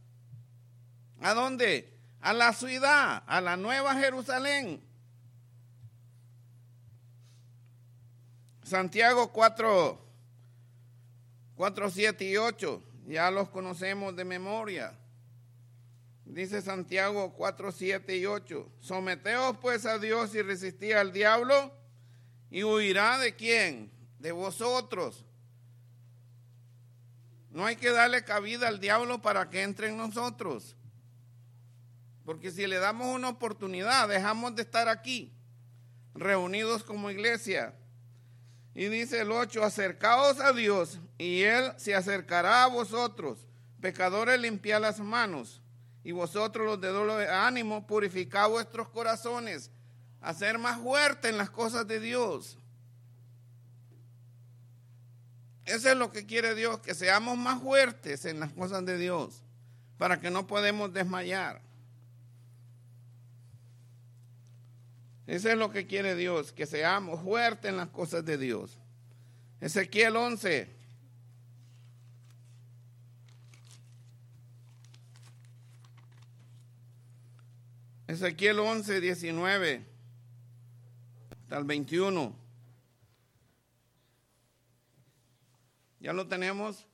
¿A 1.22 1.34
dónde? 1.34 1.98
A 2.22 2.34
la 2.34 2.52
ciudad, 2.54 3.24
a 3.26 3.40
la 3.40 3.56
nueva 3.56 3.96
Jerusalén. 3.96 4.84
Santiago 8.64 9.32
4, 9.32 10.06
4, 11.56 11.90
7 11.90 12.26
y 12.26 12.38
8, 12.38 12.84
ya 13.08 13.32
los 13.32 13.50
conocemos 13.50 14.16
de 14.16 14.26
memoria. 14.26 14.94
Dice 16.26 16.62
Santiago 16.62 17.34
4, 17.34 17.72
7 17.72 18.18
y 18.18 18.26
8. 18.26 18.72
Someteos 18.80 19.58
pues 19.60 19.86
a 19.86 20.00
Dios 20.00 20.34
y 20.34 20.42
resistí 20.42 20.92
al 20.92 21.14
diablo 21.14 21.72
y 22.50 22.64
huirá 22.64 23.20
de 23.20 23.36
quién? 23.36 23.92
De 24.20 24.32
vosotros. 24.32 25.24
No 27.52 27.66
hay 27.66 27.76
que 27.76 27.92
darle 27.92 28.24
cabida 28.24 28.68
al 28.68 28.80
diablo 28.80 29.22
para 29.22 29.50
que 29.50 29.62
entre 29.62 29.90
en 29.90 29.98
nosotros. 29.98 30.76
Porque 32.26 32.52
si 32.52 32.66
le 32.66 32.80
damos 32.80 33.08
una 33.16 33.30
oportunidad, 33.30 34.10
dejamos 34.10 34.56
de 34.56 34.64
estar 34.64 34.90
aquí, 34.90 35.32
reunidos 36.16 36.84
como 36.84 37.12
iglesia. 37.12 37.76
Y 38.74 38.86
dice 38.88 39.22
el 39.22 39.32
8, 39.32 39.64
acercaos 39.64 40.40
a 40.40 40.52
Dios 40.54 41.00
y 41.20 41.44
Él 41.44 41.72
se 41.78 41.94
acercará 41.94 42.64
a 42.64 42.68
vosotros. 42.68 43.48
Pecadores, 43.80 44.40
limpiad 44.40 44.82
las 44.82 45.00
manos 45.00 45.62
y 46.06 46.12
vosotros 46.12 46.68
los 46.68 46.80
de 46.80 46.90
doble 46.90 47.28
ánimo, 47.28 47.88
purificad 47.88 48.48
vuestros 48.48 48.90
corazones, 48.90 49.72
a 50.22 50.36
ser 50.36 50.60
más 50.60 50.80
fuertes 50.80 51.32
en 51.32 51.38
las 51.40 51.50
cosas 51.50 51.88
de 51.88 52.00
Dios. 52.00 52.60
Eso 55.66 55.90
es 55.90 55.98
lo 55.98 56.12
que 56.12 56.28
quiere 56.28 56.54
Dios, 56.54 56.80
que 56.80 56.94
seamos 56.94 57.40
más 57.40 57.60
fuertes 57.60 58.24
en 58.26 58.40
las 58.40 58.54
cosas 58.54 58.86
de 58.86 59.00
Dios, 59.00 59.42
para 59.98 60.20
que 60.20 60.30
no 60.30 60.46
podemos 60.46 60.94
desmayar. 60.94 61.60
Eso 65.26 65.50
es 65.50 65.58
lo 65.58 65.72
que 65.72 65.88
quiere 65.88 66.16
Dios, 66.16 66.54
que 66.54 66.68
seamos 66.68 67.20
fuertes 67.24 67.72
en 67.72 67.78
las 67.78 67.90
cosas 67.90 68.24
de 68.24 68.38
Dios. 68.38 68.78
Ezequiel 69.60 70.16
11, 70.16 70.70
Ezequiel 78.16 78.60
11, 78.60 79.02
19 79.02 79.86
hasta 81.32 81.58
el 81.58 81.66
21. 81.66 82.34
¿Ya 86.00 86.14
lo 86.14 86.26
tenemos? 86.26 86.88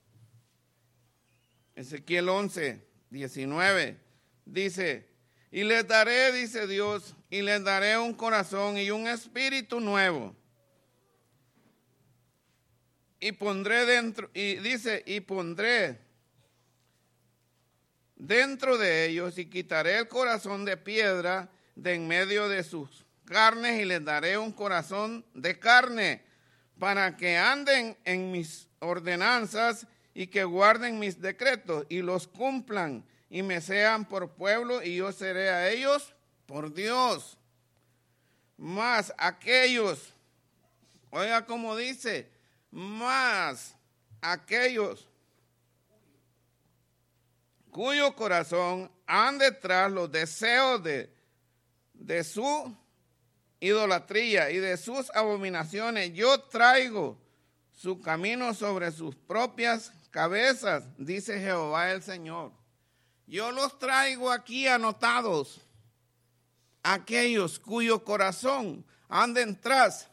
Ezequiel 1.75 2.27
11, 2.27 2.84
19. 3.12 3.99
Dice, 4.45 5.07
y 5.51 5.63
les 5.63 5.88
daré, 5.88 6.31
dice 6.31 6.65
Dios, 6.65 7.15
y 7.29 7.43
les 7.43 7.63
daré 7.63 7.99
un 7.99 8.15
corazón 8.15 8.79
y 8.79 8.89
un 8.89 9.07
espíritu 9.07 9.79
nuevo. 9.79 10.36
Y 13.19 13.34
pondré 13.34 13.86
dentro, 13.86 14.31
y 14.34 14.55
dice, 14.55 15.03
y 15.05 15.19
pondré 15.19 15.99
dentro 18.21 18.77
de 18.77 19.07
ellos 19.07 19.39
y 19.39 19.47
quitaré 19.47 19.97
el 19.97 20.07
corazón 20.07 20.63
de 20.63 20.77
piedra 20.77 21.49
de 21.75 21.95
en 21.95 22.07
medio 22.07 22.49
de 22.49 22.63
sus 22.63 23.03
carnes 23.25 23.81
y 23.81 23.86
les 23.86 24.05
daré 24.05 24.38
un 24.38 24.51
corazón 24.51 25.25
de 25.34 25.57
carne 25.57 26.21
para 26.77 27.17
que 27.17 27.36
anden 27.36 27.97
en 28.05 28.31
mis 28.31 28.67
ordenanzas 28.77 29.88
y 30.13 30.27
que 30.27 30.43
guarden 30.43 30.99
mis 30.99 31.19
decretos 31.19 31.88
y 31.89 32.03
los 32.03 32.27
cumplan 32.27 33.03
y 33.27 33.41
me 33.41 33.60
sean 33.60 34.07
por 34.07 34.29
pueblo 34.34 34.84
y 34.84 34.97
yo 34.97 35.12
seré 35.12 35.49
a 35.49 35.69
ellos 35.71 36.13
por 36.45 36.71
Dios. 36.71 37.39
Más 38.55 39.12
aquellos, 39.17 40.13
oiga 41.10 41.47
como 41.47 41.75
dice, 41.75 42.29
más 42.69 43.75
aquellos 44.21 45.07
cuyo 47.71 48.15
corazón 48.15 48.91
han 49.07 49.38
detrás 49.38 49.91
los 49.91 50.12
deseos 50.12 50.84
de, 50.84 51.13
de 51.93 52.23
su 52.23 52.75
idolatría 53.60 54.51
y 54.51 54.57
de 54.57 54.77
sus 54.77 55.10
abominaciones. 55.15 56.13
Yo 56.13 56.39
traigo 56.41 57.17
su 57.71 57.99
camino 57.99 58.53
sobre 58.53 58.91
sus 58.91 59.15
propias 59.15 59.91
cabezas, 60.12 60.84
dice 60.97 61.39
Jehová 61.39 61.91
el 61.91 62.03
Señor. 62.03 62.51
Yo 63.25 63.51
los 63.51 63.79
traigo 63.79 64.29
aquí 64.29 64.67
anotados, 64.67 65.62
aquellos 66.84 67.60
cuyo 67.60 68.03
corazón 68.03 68.86
anda 69.07 69.41
tras 69.62 70.10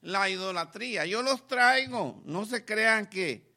la 0.00 0.28
idolatría. 0.28 1.06
Yo 1.06 1.22
los 1.22 1.46
traigo, 1.46 2.20
no 2.24 2.44
se 2.46 2.64
crean 2.64 3.06
que, 3.06 3.47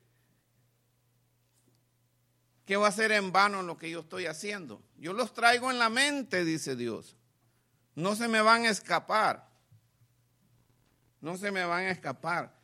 que 2.65 2.77
va 2.77 2.87
a 2.87 2.91
ser 2.91 3.11
en 3.11 3.31
vano 3.31 3.63
lo 3.63 3.77
que 3.77 3.89
yo 3.89 4.01
estoy 4.01 4.25
haciendo. 4.25 4.81
Yo 4.97 5.13
los 5.13 5.33
traigo 5.33 5.71
en 5.71 5.79
la 5.79 5.89
mente, 5.89 6.45
dice 6.45 6.75
Dios. 6.75 7.17
No 7.95 8.15
se 8.15 8.27
me 8.27 8.41
van 8.41 8.65
a 8.65 8.69
escapar. 8.69 9.49
No 11.19 11.37
se 11.37 11.51
me 11.51 11.65
van 11.65 11.85
a 11.85 11.91
escapar. 11.91 12.55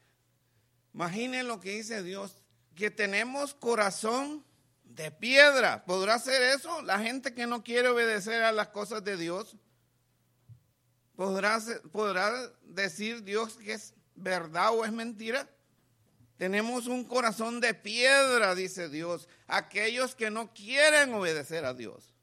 Imaginen 0.93 1.47
lo 1.47 1.59
que 1.59 1.71
dice 1.71 2.01
Dios, 2.01 2.41
que 2.75 2.89
tenemos 2.89 3.53
corazón 3.53 4.43
de 4.83 5.11
piedra. 5.11 5.85
¿Podrá 5.85 6.17
ser 6.19 6.41
eso? 6.41 6.81
La 6.81 6.99
gente 6.99 7.33
que 7.33 7.45
no 7.45 7.63
quiere 7.63 7.89
obedecer 7.89 8.43
a 8.43 8.51
las 8.51 8.69
cosas 8.69 9.03
de 9.03 9.17
Dios. 9.17 9.57
¿Podrá, 11.15 11.59
podrá 11.91 12.31
decir 12.63 13.23
Dios 13.23 13.57
que 13.57 13.73
es 13.73 13.93
verdad 14.15 14.71
o 14.73 14.85
es 14.85 14.91
mentira? 14.91 15.47
Tenemos 16.37 16.85
un 16.85 17.03
corazón 17.03 17.59
de 17.59 17.73
piedra, 17.73 18.53
dice 18.53 18.89
Dios, 18.89 19.27
aquellos 19.47 20.15
que 20.15 20.29
no 20.29 20.53
quieren 20.53 21.13
obedecer 21.13 21.65
a 21.65 21.73
Dios. 21.73 22.13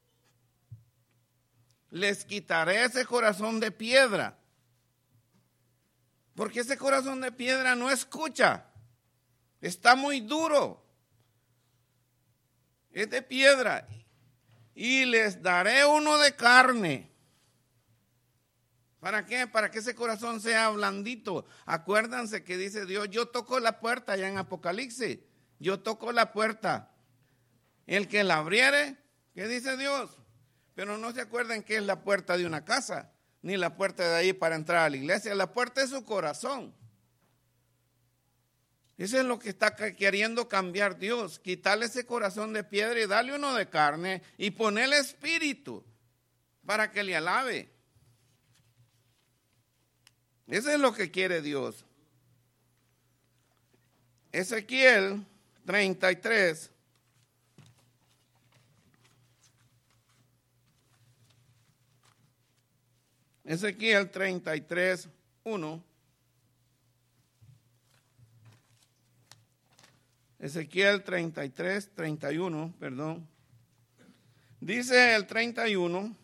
Les 1.91 2.25
quitaré 2.25 2.85
ese 2.85 3.05
corazón 3.05 3.59
de 3.59 3.73
piedra. 3.73 4.39
Porque 6.35 6.61
ese 6.61 6.77
corazón 6.77 7.21
de 7.21 7.33
piedra 7.33 7.75
no 7.75 7.91
escucha. 7.91 8.67
Está 9.61 9.97
muy 9.97 10.21
duro. 10.21 10.85
Es 12.93 13.11
de 13.11 13.23
piedra. 13.23 13.89
Y 14.75 15.05
les 15.05 15.43
daré 15.43 15.85
uno 15.85 16.19
de 16.19 16.35
carne 16.35 17.14
¿Para 19.05 19.27
qué? 19.27 19.47
Para 19.47 19.71
que 19.71 19.81
ese 19.81 19.95
corazón 19.95 20.41
sea 20.41 20.71
blandito. 20.71 21.45
Acuérdense 21.67 22.43
que 22.43 22.57
dice 22.57 22.87
Dios, 22.87 23.11
yo 23.11 23.29
toco 23.29 23.61
la 23.61 23.79
puerta 23.79 24.17
ya 24.17 24.31
en 24.31 24.39
Apocalipsis. 24.39 25.19
Yo 25.59 25.81
toco 25.81 26.11
la 26.11 26.33
puerta. 26.33 26.91
El 27.87 28.09
que 28.09 28.25
la 28.25 28.39
abriere, 28.39 28.97
¿qué 29.35 29.47
dice 29.47 29.77
Dios? 29.77 30.11
Pero 30.75 30.97
no 30.97 31.13
se 31.13 31.21
acuerden 31.21 31.63
que 31.63 31.77
es 31.77 31.83
la 31.83 32.03
puerta 32.03 32.39
de 32.39 32.47
una 32.47 32.65
casa, 32.65 33.13
ni 33.43 33.59
la 33.59 33.77
puerta 33.77 34.09
de 34.09 34.17
ahí 34.17 34.33
para 34.33 34.57
entrar 34.57 34.87
a 34.87 34.89
la 34.89 34.97
iglesia. 34.97 35.35
La 35.35 35.53
puerta 35.53 35.83
es 35.83 35.91
su 35.91 36.03
corazón. 36.07 36.75
Eso 38.97 39.19
es 39.19 39.27
lo 39.27 39.39
que 39.39 39.51
está 39.51 39.77
queriendo 39.77 40.49
cambiar 40.49 40.99
Dios, 40.99 41.39
quitarle 41.41 41.85
ese 41.85 42.07
corazón 42.07 42.55
de 42.55 42.65
piedra 42.65 42.99
y 42.99 43.07
darle 43.07 43.35
uno 43.35 43.53
de 43.53 43.69
carne 43.69 44.23
y 44.39 44.53
ponerle 44.53 44.97
espíritu 44.97 45.85
para 46.65 46.91
que 46.91 47.03
le 47.03 47.15
alabe. 47.15 47.74
Eso 50.47 50.71
es 50.71 50.79
lo 50.79 50.93
que 50.93 51.11
quiere 51.11 51.41
Dios. 51.41 51.85
Ezequiel 54.33 55.25
33. 55.65 56.71
Ezequiel 63.45 64.11
33, 64.11 65.09
1. 65.45 65.85
Ezequiel 70.41 71.03
33, 71.03 71.91
31, 71.95 72.75
perdón. 72.79 73.27
Dice 74.61 75.15
el 75.15 75.27
31 75.27 76.24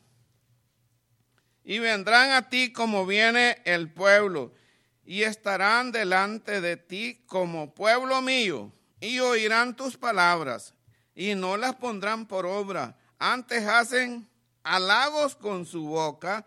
y 1.70 1.78
vendrán 1.78 2.32
a 2.32 2.48
ti 2.48 2.72
como 2.72 3.06
viene 3.06 3.62
el 3.64 3.92
pueblo, 3.92 4.52
y 5.04 5.22
estarán 5.22 5.92
delante 5.92 6.60
de 6.60 6.76
ti 6.76 7.22
como 7.26 7.72
pueblo 7.76 8.20
mío, 8.22 8.72
y 8.98 9.20
oirán 9.20 9.76
tus 9.76 9.96
palabras, 9.96 10.74
y 11.14 11.36
no 11.36 11.56
las 11.56 11.76
pondrán 11.76 12.26
por 12.26 12.44
obra. 12.44 12.98
Antes 13.20 13.68
hacen 13.68 14.28
halagos 14.64 15.36
con 15.36 15.64
su 15.64 15.84
boca, 15.84 16.44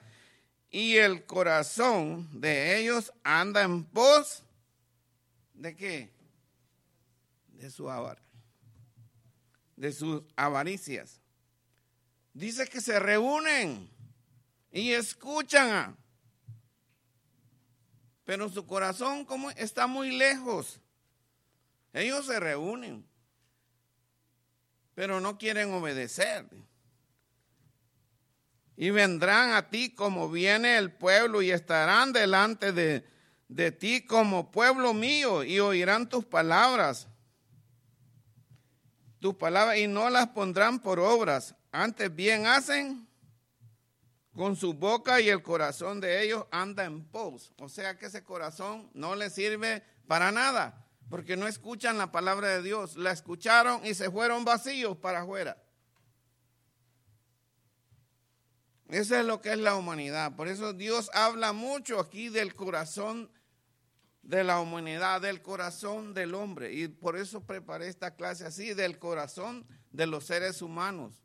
y 0.69 0.97
el 0.97 1.25
corazón 1.25 2.27
de 2.41 2.77
ellos 2.77 3.13
anda 3.23 3.61
en 3.61 3.85
pos 3.85 4.43
de 5.53 5.73
qué? 5.73 6.11
De 7.47 7.71
su 7.71 7.89
avar, 7.89 8.21
de 9.77 9.93
sus 9.93 10.21
avaricias. 10.35 11.21
Dice 12.33 12.67
que 12.67 12.81
se 12.81 12.99
reúnen 12.99 13.89
y 14.73 14.91
escuchan. 14.91 15.95
Pero 18.25 18.49
su 18.49 18.65
corazón 18.65 19.23
como 19.23 19.51
está 19.51 19.87
muy 19.87 20.11
lejos. 20.17 20.81
Ellos 21.93 22.25
se 22.25 22.39
reúnen, 22.39 23.05
pero 24.95 25.21
no 25.21 25.37
quieren 25.37 25.71
obedecer. 25.73 26.47
Y 28.75 28.89
vendrán 28.89 29.51
a 29.51 29.69
ti 29.69 29.93
como 29.93 30.29
viene 30.29 30.77
el 30.77 30.91
pueblo 30.91 31.43
y 31.43 31.51
estarán 31.51 32.11
delante 32.11 32.71
de, 32.71 33.05
de 33.47 33.71
ti 33.71 34.03
como 34.03 34.51
pueblo 34.51 34.95
mío 34.95 35.43
y 35.43 35.59
oirán 35.59 36.09
tus 36.09 36.25
palabras. 36.25 37.07
Tus 39.19 39.35
palabras 39.35 39.77
y 39.77 39.85
no 39.85 40.09
las 40.09 40.29
pondrán 40.29 40.79
por 40.79 40.99
obras. 40.99 41.53
Antes 41.71 42.13
bien 42.13 42.47
hacen 42.47 43.07
con 44.35 44.55
su 44.55 44.73
boca 44.73 45.21
y 45.21 45.29
el 45.29 45.43
corazón 45.43 46.01
de 46.01 46.23
ellos 46.23 46.45
anda 46.51 46.85
en 46.85 47.03
pos. 47.05 47.53
O 47.59 47.69
sea 47.69 47.97
que 47.97 48.07
ese 48.07 48.23
corazón 48.23 48.89
no 48.93 49.15
les 49.15 49.33
sirve 49.33 49.83
para 50.07 50.31
nada, 50.31 50.87
porque 51.09 51.37
no 51.37 51.47
escuchan 51.47 51.97
la 51.97 52.11
palabra 52.11 52.49
de 52.49 52.63
Dios. 52.63 52.95
La 52.97 53.11
escucharon 53.11 53.85
y 53.85 53.93
se 53.93 54.09
fueron 54.09 54.43
vacíos 54.43 54.97
para 54.97 55.21
afuera. 55.21 55.57
Eso 58.89 59.15
es 59.15 59.25
lo 59.25 59.41
que 59.41 59.51
es 59.53 59.57
la 59.57 59.75
humanidad. 59.75 60.35
Por 60.35 60.47
eso 60.47 60.73
Dios 60.73 61.09
habla 61.13 61.53
mucho 61.53 61.99
aquí 61.99 62.29
del 62.29 62.53
corazón 62.53 63.31
de 64.21 64.43
la 64.43 64.59
humanidad, 64.59 65.21
del 65.21 65.41
corazón 65.41 66.13
del 66.13 66.33
hombre. 66.33 66.73
Y 66.73 66.87
por 66.87 67.17
eso 67.17 67.41
preparé 67.41 67.87
esta 67.87 68.15
clase 68.15 68.45
así, 68.45 68.73
del 68.73 68.99
corazón 68.99 69.65
de 69.91 70.07
los 70.07 70.25
seres 70.25 70.61
humanos, 70.61 71.23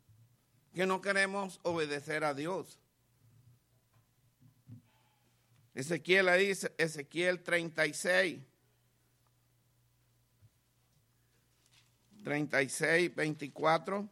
que 0.73 0.85
no 0.85 1.01
queremos 1.01 1.59
obedecer 1.63 2.23
a 2.23 2.33
Dios. 2.33 2.78
Ezequiel 5.79 6.27
ahí, 6.27 6.51
Ezequiel 6.77 7.41
36. 7.41 8.41
36, 12.21 13.15
24. 13.15 14.09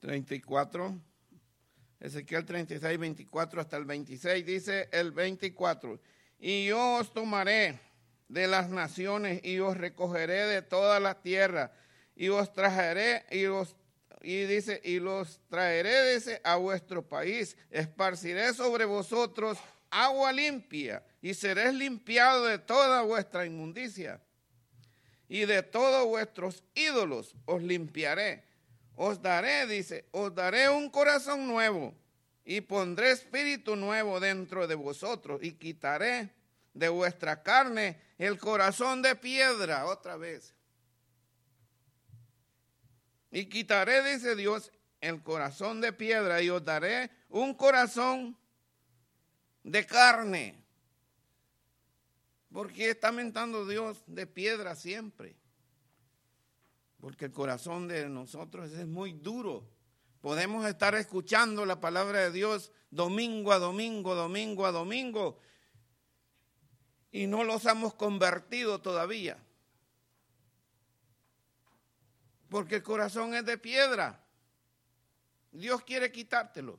Treinta 0.00 0.34
y 0.34 0.40
cuatro. 0.40 0.98
Ezequiel 2.00 2.46
36, 2.46 2.98
24 2.98 3.60
hasta 3.60 3.76
el 3.76 3.84
26. 3.84 4.46
Dice 4.46 4.88
el 4.92 5.12
24. 5.12 6.00
Y 6.38 6.68
yo 6.68 6.94
os 6.94 7.12
tomaré 7.12 7.78
de 8.28 8.46
las 8.46 8.70
naciones 8.70 9.44
y 9.44 9.58
os 9.58 9.76
recogeré 9.76 10.46
de 10.46 10.62
toda 10.62 10.98
la 11.00 11.20
tierra 11.20 11.70
y 12.20 12.28
os 12.28 12.52
traeré 12.52 13.24
y 13.30 13.46
os 13.46 13.74
y 14.20 14.42
dice 14.42 14.78
y 14.84 15.00
los 15.00 15.40
traeré 15.48 16.12
dice, 16.12 16.38
a 16.44 16.56
vuestro 16.56 17.00
país, 17.00 17.56
esparciré 17.70 18.52
sobre 18.52 18.84
vosotros 18.84 19.56
agua 19.88 20.30
limpia 20.30 21.02
y 21.22 21.32
seréis 21.32 21.72
limpiado 21.72 22.44
de 22.44 22.58
toda 22.58 23.00
vuestra 23.00 23.46
inmundicia 23.46 24.20
y 25.30 25.46
de 25.46 25.62
todos 25.62 26.06
vuestros 26.08 26.62
ídolos 26.74 27.34
os 27.46 27.62
limpiaré. 27.62 28.44
Os 28.96 29.22
daré, 29.22 29.66
dice, 29.66 30.04
os 30.10 30.34
daré 30.34 30.68
un 30.68 30.90
corazón 30.90 31.48
nuevo 31.48 31.94
y 32.44 32.60
pondré 32.60 33.12
espíritu 33.12 33.76
nuevo 33.76 34.20
dentro 34.20 34.66
de 34.66 34.74
vosotros 34.74 35.40
y 35.42 35.52
quitaré 35.52 36.28
de 36.74 36.90
vuestra 36.90 37.42
carne 37.42 37.98
el 38.18 38.38
corazón 38.38 39.00
de 39.00 39.16
piedra. 39.16 39.86
Otra 39.86 40.18
vez 40.18 40.52
y 43.30 43.46
quitaré, 43.46 44.02
dice 44.12 44.34
Dios, 44.34 44.72
el 45.00 45.22
corazón 45.22 45.80
de 45.80 45.92
piedra 45.92 46.42
y 46.42 46.50
os 46.50 46.64
daré 46.64 47.10
un 47.28 47.54
corazón 47.54 48.36
de 49.62 49.86
carne. 49.86 50.64
Porque 52.52 52.90
está 52.90 53.12
mentando 53.12 53.66
Dios 53.66 54.02
de 54.06 54.26
piedra 54.26 54.74
siempre. 54.74 55.36
Porque 56.98 57.26
el 57.26 57.32
corazón 57.32 57.86
de 57.86 58.08
nosotros 58.08 58.72
es 58.72 58.86
muy 58.86 59.12
duro. 59.12 59.68
Podemos 60.20 60.66
estar 60.66 60.94
escuchando 60.96 61.64
la 61.64 61.80
palabra 61.80 62.18
de 62.20 62.32
Dios 62.32 62.72
domingo 62.90 63.52
a 63.52 63.58
domingo, 63.58 64.14
domingo 64.14 64.66
a 64.66 64.72
domingo, 64.72 65.38
y 67.12 67.26
no 67.26 67.44
los 67.44 67.64
hemos 67.64 67.94
convertido 67.94 68.82
todavía 68.82 69.38
porque 72.50 72.76
el 72.76 72.82
corazón 72.82 73.32
es 73.34 73.46
de 73.46 73.56
piedra. 73.56 74.22
Dios 75.52 75.82
quiere 75.84 76.12
quitártelo. 76.12 76.78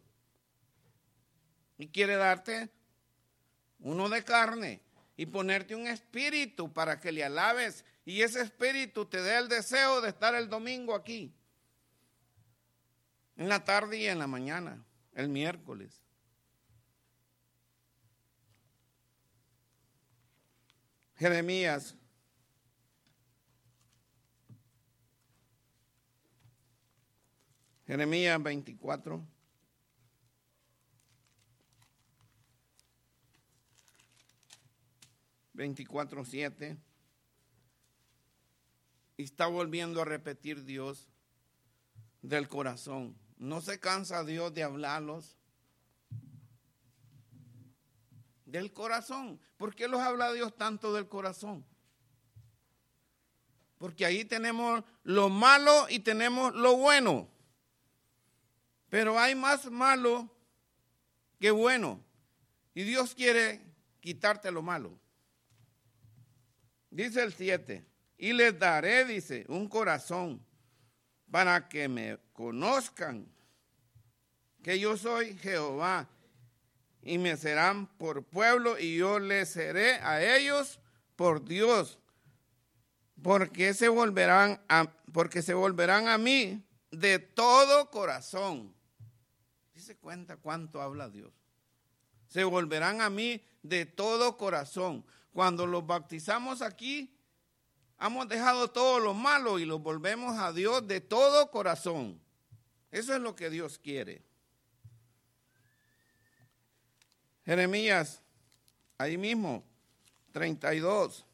Y 1.77 1.87
quiere 1.87 2.15
darte 2.15 2.69
uno 3.79 4.07
de 4.09 4.23
carne 4.23 4.81
y 5.17 5.25
ponerte 5.25 5.75
un 5.75 5.87
espíritu 5.87 6.71
para 6.71 6.99
que 6.99 7.11
le 7.11 7.23
alabes 7.23 7.83
y 8.05 8.21
ese 8.21 8.41
espíritu 8.41 9.05
te 9.05 9.21
dé 9.21 9.37
el 9.37 9.47
deseo 9.47 10.01
de 10.01 10.09
estar 10.09 10.35
el 10.35 10.49
domingo 10.49 10.93
aquí, 10.93 11.33
en 13.37 13.49
la 13.49 13.63
tarde 13.63 13.97
y 13.97 14.07
en 14.07 14.19
la 14.19 14.27
mañana, 14.27 14.83
el 15.13 15.29
miércoles. 15.29 16.01
Jeremías 21.15 21.95
Jeremías 27.91 28.41
24. 28.41 29.21
Veinticuatro 35.51 36.23
siete. 36.23 36.77
Y 39.17 39.23
está 39.23 39.47
volviendo 39.47 40.01
a 40.01 40.05
repetir 40.05 40.63
Dios 40.63 41.09
del 42.21 42.47
corazón. 42.47 43.17
No 43.35 43.59
se 43.59 43.77
cansa 43.81 44.23
Dios 44.23 44.53
de 44.53 44.63
hablarlos 44.63 45.35
del 48.45 48.71
corazón. 48.71 49.37
¿Por 49.57 49.75
qué 49.75 49.89
los 49.89 49.99
habla 49.99 50.31
Dios 50.31 50.55
tanto 50.55 50.93
del 50.93 51.09
corazón? 51.09 51.65
Porque 53.77 54.05
ahí 54.05 54.23
tenemos 54.23 54.81
lo 55.03 55.27
malo 55.27 55.87
y 55.89 55.99
tenemos 55.99 56.55
lo 56.55 56.77
bueno. 56.77 57.30
Pero 58.91 59.17
hay 59.17 59.35
más 59.35 59.71
malo 59.71 60.29
que 61.39 61.49
bueno. 61.49 62.03
Y 62.73 62.83
Dios 62.83 63.15
quiere 63.15 63.61
quitarte 64.01 64.51
lo 64.51 64.61
malo. 64.61 64.99
Dice 66.89 67.23
el 67.23 67.31
7. 67.31 67.85
Y 68.17 68.33
les 68.33 68.59
daré, 68.59 69.05
dice, 69.05 69.45
un 69.47 69.69
corazón 69.69 70.45
para 71.31 71.69
que 71.69 71.87
me 71.87 72.19
conozcan 72.33 73.25
que 74.61 74.77
yo 74.77 74.97
soy 74.97 75.37
Jehová 75.37 76.09
y 77.01 77.17
me 77.17 77.37
serán 77.37 77.87
por 77.97 78.25
pueblo 78.25 78.77
y 78.77 78.97
yo 78.97 79.19
les 79.19 79.51
seré 79.51 79.93
a 80.01 80.21
ellos 80.21 80.81
por 81.15 81.45
Dios 81.45 81.97
porque 83.23 83.73
se 83.73 83.87
volverán 83.87 84.61
a, 84.67 84.91
porque 85.13 85.41
se 85.41 85.53
volverán 85.53 86.09
a 86.09 86.17
mí 86.17 86.61
de 86.91 87.19
todo 87.19 87.89
corazón 87.89 88.75
cuenta 89.95 90.37
cuánto 90.37 90.81
habla 90.81 91.09
Dios. 91.09 91.33
Se 92.27 92.43
volverán 92.43 93.01
a 93.01 93.09
mí 93.09 93.43
de 93.61 93.85
todo 93.85 94.37
corazón. 94.37 95.05
Cuando 95.33 95.65
los 95.67 95.85
bautizamos 95.85 96.61
aquí, 96.61 97.13
hemos 97.99 98.27
dejado 98.27 98.69
todo 98.69 98.99
lo 98.99 99.13
malo 99.13 99.59
y 99.59 99.65
los 99.65 99.81
volvemos 99.81 100.37
a 100.37 100.51
Dios 100.53 100.87
de 100.87 101.01
todo 101.01 101.51
corazón. 101.51 102.19
Eso 102.91 103.15
es 103.15 103.21
lo 103.21 103.35
que 103.35 103.49
Dios 103.49 103.77
quiere. 103.79 104.21
Jeremías, 107.45 108.21
ahí 108.97 109.17
mismo, 109.17 109.63
32. 110.31 111.25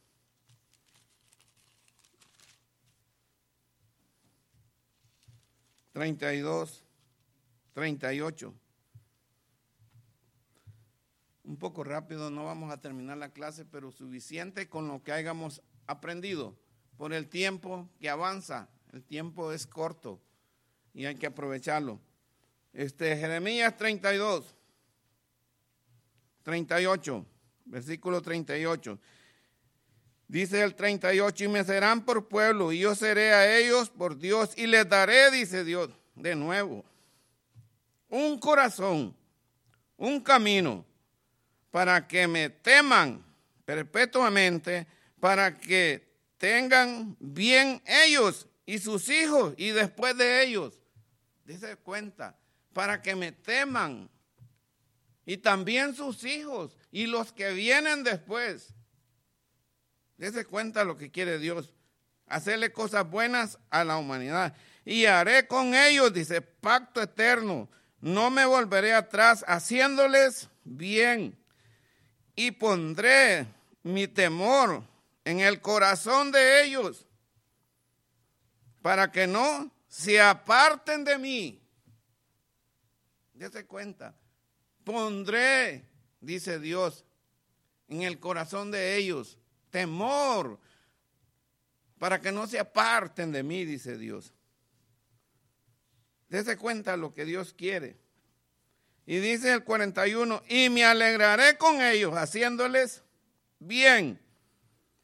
32. 5.93 6.86
38. 7.77 8.55
Un 11.43 11.57
poco 11.57 11.83
rápido, 11.83 12.31
no 12.31 12.43
vamos 12.43 12.73
a 12.73 12.81
terminar 12.81 13.19
la 13.19 13.29
clase, 13.29 13.65
pero 13.65 13.91
suficiente 13.91 14.67
con 14.67 14.87
lo 14.87 15.03
que 15.03 15.11
hayamos 15.11 15.61
aprendido 15.85 16.57
por 16.97 17.13
el 17.13 17.27
tiempo 17.27 17.87
que 17.99 18.09
avanza. 18.09 18.67
El 18.91 19.03
tiempo 19.03 19.51
es 19.51 19.67
corto 19.67 20.19
y 20.95 21.05
hay 21.05 21.17
que 21.17 21.27
aprovecharlo. 21.27 21.99
Este, 22.73 23.15
Jeremías 23.15 23.77
32, 23.77 24.55
38, 26.41 27.25
versículo 27.65 28.23
38. 28.23 28.97
Dice 30.27 30.63
el 30.63 30.73
38, 30.73 31.43
y 31.43 31.47
me 31.47 31.63
serán 31.63 32.03
por 32.03 32.27
pueblo, 32.27 32.71
y 32.71 32.79
yo 32.79 32.95
seré 32.95 33.33
a 33.33 33.55
ellos 33.55 33.91
por 33.91 34.17
Dios, 34.17 34.57
y 34.57 34.65
les 34.65 34.89
daré, 34.89 35.29
dice 35.29 35.63
Dios, 35.63 35.91
de 36.15 36.35
nuevo 36.35 36.83
un 38.09 38.39
corazón, 38.39 39.15
un 39.97 40.21
camino, 40.21 40.85
para 41.71 42.07
que 42.07 42.27
me 42.27 42.49
teman 42.49 43.23
perpetuamente, 43.65 44.87
para 45.19 45.57
que 45.57 46.07
tengan 46.37 47.15
bien 47.19 47.81
ellos 47.85 48.47
y 48.65 48.79
sus 48.79 49.09
hijos 49.09 49.53
y 49.57 49.69
después 49.69 50.17
de 50.17 50.43
ellos. 50.43 50.81
Dice 51.43 51.75
cuenta, 51.77 52.37
para 52.73 53.01
que 53.01 53.15
me 53.15 53.31
teman 53.31 54.09
y 55.25 55.37
también 55.37 55.95
sus 55.95 56.23
hijos 56.23 56.77
y 56.91 57.05
los 57.07 57.31
que 57.31 57.51
vienen 57.51 58.03
después. 58.03 58.73
Dese 60.17 60.45
cuenta 60.45 60.83
lo 60.83 60.97
que 60.97 61.11
quiere 61.11 61.37
Dios, 61.37 61.73
hacerle 62.27 62.71
cosas 62.71 63.09
buenas 63.09 63.59
a 63.69 63.83
la 63.83 63.97
humanidad. 63.97 64.55
Y 64.85 65.05
haré 65.05 65.47
con 65.47 65.75
ellos, 65.75 66.13
dice, 66.13 66.41
pacto 66.41 67.01
eterno 67.01 67.69
no 68.01 68.29
me 68.29 68.45
volveré 68.45 68.93
atrás 68.93 69.43
haciéndoles 69.47 70.49
bien 70.63 71.37
y 72.35 72.51
pondré 72.51 73.47
mi 73.83 74.07
temor 74.07 74.83
en 75.25 75.39
el 75.39 75.61
corazón 75.61 76.31
de 76.31 76.63
ellos 76.63 77.05
para 78.81 79.11
que 79.11 79.27
no 79.27 79.71
se 79.87 80.21
aparten 80.21 81.03
de 81.03 81.17
mí. 81.17 81.61
Dese 83.33 83.65
cuenta, 83.65 84.15
pondré, 84.83 85.85
dice 86.21 86.59
Dios, 86.59 87.03
en 87.87 88.03
el 88.03 88.19
corazón 88.19 88.71
de 88.71 88.95
ellos 88.97 89.37
temor 89.69 90.59
para 91.97 92.21
que 92.21 92.31
no 92.31 92.47
se 92.47 92.59
aparten 92.59 93.31
de 93.31 93.43
mí, 93.43 93.65
dice 93.65 93.97
Dios. 93.97 94.33
Dese 96.29 96.57
cuenta 96.57 96.97
lo 96.97 97.13
que 97.13 97.25
Dios 97.25 97.53
quiere. 97.53 97.97
Y 99.05 99.19
dice 99.19 99.53
el 99.53 99.63
41, 99.63 100.43
y 100.49 100.69
me 100.69 100.83
alegraré 100.83 101.57
con 101.57 101.81
ellos 101.81 102.13
haciéndoles 102.15 103.03
bien. 103.59 104.19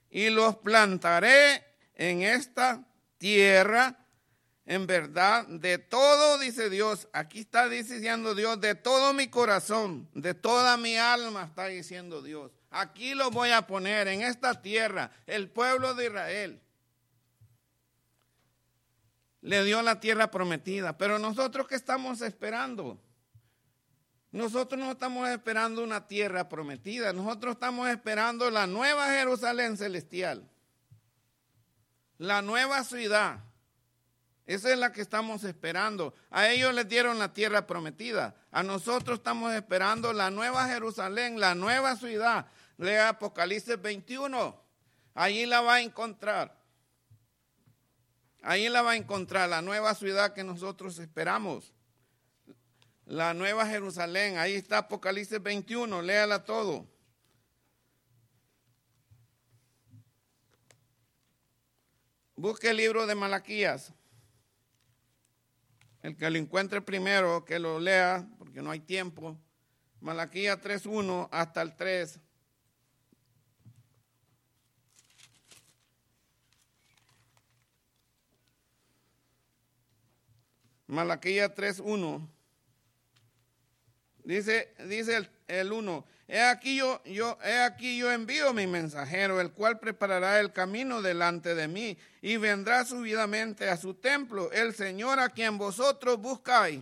Y 0.09 0.29
los 0.29 0.57
plantaré 0.57 1.63
en 1.95 2.21
esta 2.21 2.85
tierra, 3.17 3.97
en 4.65 4.85
verdad, 4.85 5.47
de 5.47 5.77
todo, 5.77 6.37
dice 6.37 6.69
Dios. 6.69 7.07
Aquí 7.13 7.39
está 7.39 7.69
diciendo 7.69 8.35
Dios, 8.35 8.59
de 8.59 8.75
todo 8.75 9.13
mi 9.13 9.29
corazón, 9.29 10.09
de 10.13 10.33
toda 10.33 10.75
mi 10.75 10.97
alma, 10.97 11.45
está 11.45 11.67
diciendo 11.67 12.21
Dios. 12.21 12.51
Aquí 12.69 13.13
lo 13.13 13.31
voy 13.31 13.51
a 13.51 13.65
poner 13.65 14.09
en 14.09 14.21
esta 14.21 14.61
tierra, 14.61 15.11
el 15.25 15.49
pueblo 15.49 15.93
de 15.93 16.07
Israel 16.07 16.62
le 19.43 19.63
dio 19.65 19.81
la 19.81 19.99
tierra 19.99 20.31
prometida. 20.31 20.97
Pero 20.97 21.19
nosotros 21.19 21.67
qué 21.67 21.75
estamos 21.75 22.21
esperando? 22.21 22.97
Nosotros 24.31 24.79
no 24.79 24.91
estamos 24.91 25.29
esperando 25.29 25.83
una 25.83 26.07
tierra 26.07 26.49
prometida, 26.49 27.13
nosotros 27.13 27.53
estamos 27.53 27.87
esperando 27.89 28.49
la 28.49 28.65
nueva 28.65 29.11
Jerusalén 29.11 29.77
celestial, 29.77 30.49
la 32.17 32.41
nueva 32.41 32.83
ciudad. 32.83 33.41
Esa 34.47 34.71
es 34.71 34.79
la 34.79 34.91
que 34.91 35.01
estamos 35.01 35.43
esperando. 35.43 36.15
A 36.31 36.49
ellos 36.49 36.73
les 36.73 36.89
dieron 36.89 37.19
la 37.19 37.31
tierra 37.31 37.67
prometida. 37.67 38.35
A 38.51 38.63
nosotros 38.63 39.19
estamos 39.19 39.53
esperando 39.53 40.11
la 40.11 40.31
nueva 40.31 40.67
Jerusalén, 40.67 41.39
la 41.39 41.53
nueva 41.53 41.95
ciudad. 41.95 42.47
Lea 42.77 43.09
Apocalipsis 43.09 43.81
21. 43.81 44.61
Allí 45.13 45.45
la 45.45 45.61
va 45.61 45.75
a 45.75 45.81
encontrar. 45.81 46.62
Ahí 48.45 48.67
la 48.67 48.81
va 48.81 48.91
a 48.91 48.95
encontrar, 48.97 49.49
la 49.49 49.61
nueva 49.61 49.95
ciudad 49.95 50.33
que 50.33 50.43
nosotros 50.43 50.99
esperamos. 50.99 51.73
La 53.05 53.33
nueva 53.33 53.65
Jerusalén. 53.65 54.37
Ahí 54.37 54.55
está 54.55 54.79
Apocalipsis 54.79 55.41
21, 55.41 56.01
léala 56.01 56.43
todo. 56.43 56.85
Busque 62.35 62.71
el 62.71 62.77
libro 62.77 63.07
de 63.07 63.15
Malaquías. 63.15 63.93
El 66.01 66.17
que 66.17 66.29
lo 66.29 66.37
encuentre 66.37 66.81
primero, 66.81 67.45
que 67.45 67.59
lo 67.59 67.79
lea, 67.79 68.27
porque 68.37 68.61
no 68.61 68.71
hay 68.71 68.81
tiempo. 68.81 69.39
Malaquías 70.01 70.59
3.1 70.59 71.29
hasta 71.31 71.61
el 71.61 71.77
3. 71.77 72.19
Malaquía 80.93 81.53
3.1. 81.53 82.29
Dice, 84.23 84.73
dice 84.87 85.27
el 85.47 85.71
1, 85.73 86.05
he 86.27 86.39
aquí 86.39 86.77
yo, 86.77 87.03
yo, 87.03 87.37
he 87.43 87.59
aquí 87.61 87.97
yo 87.97 88.11
envío 88.11 88.53
mi 88.53 88.67
mensajero, 88.67 89.41
el 89.41 89.51
cual 89.51 89.79
preparará 89.79 90.39
el 90.39 90.53
camino 90.53 91.01
delante 91.01 91.55
de 91.55 91.67
mí 91.67 91.97
y 92.21 92.37
vendrá 92.37 92.85
subidamente 92.85 93.69
a 93.69 93.75
su 93.75 93.95
templo, 93.95 94.51
el 94.53 94.73
Señor 94.73 95.19
a 95.19 95.29
quien 95.29 95.57
vosotros 95.57 96.19
buscáis, 96.19 96.81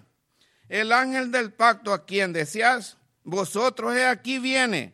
el 0.69 0.91
ángel 0.91 1.31
del 1.31 1.51
pacto 1.51 1.93
a 1.93 2.05
quien 2.05 2.33
deseáis, 2.33 2.97
vosotros 3.23 3.95
he 3.95 4.05
aquí 4.05 4.37
viene. 4.37 4.93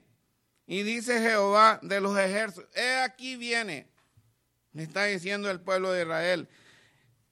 Y 0.67 0.83
dice 0.83 1.19
Jehová 1.19 1.79
de 1.81 1.99
los 1.99 2.17
ejércitos, 2.17 2.69
he 2.75 2.99
aquí 2.99 3.35
viene. 3.35 3.87
Me 4.73 4.83
está 4.83 5.05
diciendo 5.05 5.49
el 5.49 5.59
pueblo 5.59 5.91
de 5.91 6.03
Israel. 6.03 6.47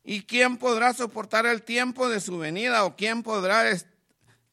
¿Y 0.08 0.22
quién 0.22 0.58
podrá 0.58 0.94
soportar 0.94 1.48
el 1.48 1.64
tiempo 1.64 2.08
de 2.08 2.20
su 2.20 2.38
venida? 2.38 2.86
¿O 2.86 2.96
quién 2.96 3.24
podrá, 3.24 3.66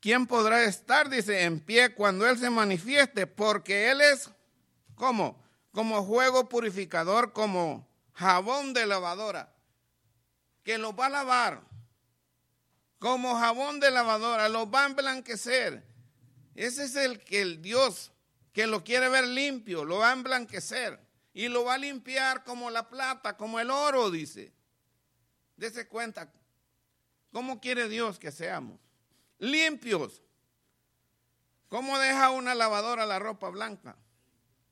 quién 0.00 0.26
podrá 0.26 0.64
estar, 0.64 1.10
dice, 1.10 1.42
en 1.42 1.60
pie 1.60 1.94
cuando 1.94 2.26
Él 2.26 2.38
se 2.38 2.48
manifieste? 2.48 3.26
Porque 3.26 3.90
Él 3.90 4.00
es, 4.00 4.30
¿cómo? 4.94 5.44
Como 5.70 6.02
juego 6.04 6.48
purificador, 6.48 7.34
como 7.34 7.86
jabón 8.14 8.72
de 8.72 8.86
lavadora, 8.86 9.52
que 10.64 10.78
lo 10.78 10.96
va 10.96 11.06
a 11.06 11.10
lavar. 11.10 11.60
Como 12.98 13.38
jabón 13.38 13.78
de 13.78 13.90
lavadora, 13.90 14.48
lo 14.48 14.70
va 14.70 14.84
a 14.84 14.86
emblanquecer. 14.86 15.84
Ese 16.54 16.84
es 16.84 16.96
el 16.96 17.22
que 17.22 17.42
el 17.42 17.60
Dios 17.60 18.10
que 18.54 18.66
lo 18.66 18.84
quiere 18.84 19.10
ver 19.10 19.26
limpio, 19.26 19.84
lo 19.84 19.98
va 19.98 20.10
a 20.10 20.12
emblanquecer 20.14 20.98
y 21.34 21.48
lo 21.48 21.64
va 21.64 21.74
a 21.74 21.78
limpiar 21.78 22.42
como 22.42 22.70
la 22.70 22.88
plata, 22.88 23.36
como 23.36 23.60
el 23.60 23.70
oro, 23.70 24.10
dice. 24.10 24.54
Dese 25.56 25.86
cuenta, 25.86 26.32
¿cómo 27.30 27.60
quiere 27.60 27.88
Dios 27.88 28.18
que 28.18 28.32
seamos? 28.32 28.80
Limpios. 29.38 30.22
¿Cómo 31.68 31.98
deja 31.98 32.30
una 32.30 32.54
lavadora 32.54 33.06
la 33.06 33.18
ropa 33.18 33.48
blanca? 33.48 33.96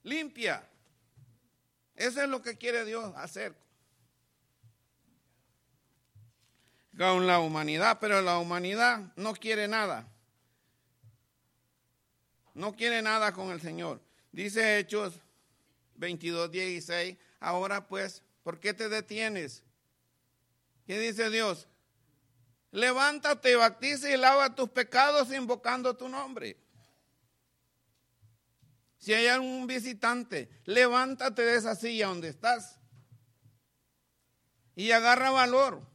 Limpia. 0.02 0.68
Eso 1.94 2.22
es 2.22 2.28
lo 2.28 2.42
que 2.42 2.56
quiere 2.56 2.84
Dios 2.84 3.12
hacer 3.16 3.54
con 6.96 7.26
la 7.26 7.40
humanidad, 7.40 7.98
pero 7.98 8.20
la 8.20 8.38
humanidad 8.38 9.00
no 9.16 9.34
quiere 9.34 9.68
nada. 9.68 10.06
No 12.52 12.74
quiere 12.74 13.00
nada 13.00 13.32
con 13.32 13.50
el 13.50 13.60
Señor. 13.60 14.02
Dice 14.32 14.78
Hechos 14.78 15.18
22, 15.96 16.50
16, 16.50 17.16
ahora 17.40 17.86
pues, 17.86 18.22
¿por 18.42 18.60
qué 18.60 18.74
te 18.74 18.90
detienes? 18.90 19.62
¿Qué 20.90 20.98
dice 20.98 21.30
Dios? 21.30 21.68
Levántate, 22.72 23.54
baptiza 23.54 24.10
y 24.10 24.16
lava 24.16 24.56
tus 24.56 24.70
pecados 24.70 25.32
invocando 25.32 25.96
tu 25.96 26.08
nombre. 26.08 26.56
Si 28.98 29.14
hay 29.14 29.28
algún 29.28 29.68
visitante, 29.68 30.50
levántate 30.64 31.42
de 31.42 31.54
esa 31.58 31.76
silla 31.76 32.08
donde 32.08 32.30
estás 32.30 32.80
y 34.74 34.90
agarra 34.90 35.30
valor. 35.30 35.88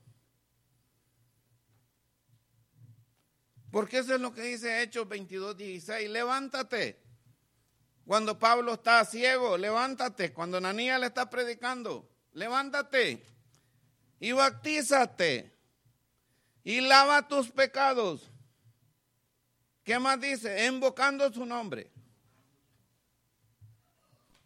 Porque 3.69 3.97
eso 3.97 4.15
es 4.15 4.21
lo 4.21 4.34
que 4.34 4.43
dice 4.43 4.81
Hechos 4.81 5.10
22, 5.10 5.58
16. 5.58 6.10
Levántate. 6.10 7.03
Cuando 8.05 8.39
Pablo 8.39 8.75
está 8.75 9.03
ciego, 9.03 9.58
levántate. 9.58 10.31
Cuando 10.31 10.62
Nanía 10.62 10.97
le 10.97 11.08
está 11.08 11.29
predicando, 11.29 12.10
levántate 12.31 13.34
y 14.19 14.32
bautízate 14.32 15.51
y 16.63 16.82
lava 16.82 17.28
tus 17.28 17.49
pecados. 17.51 18.30
¿Qué 19.84 19.99
más 19.99 20.19
dice? 20.19 20.65
Invocando 20.65 21.32
su 21.32 21.45
nombre. 21.45 21.91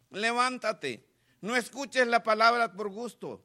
Levántate. 0.10 1.06
No 1.42 1.56
escuches 1.56 2.06
la 2.08 2.22
palabra 2.24 2.74
por 2.74 2.90
gusto. 2.90 3.42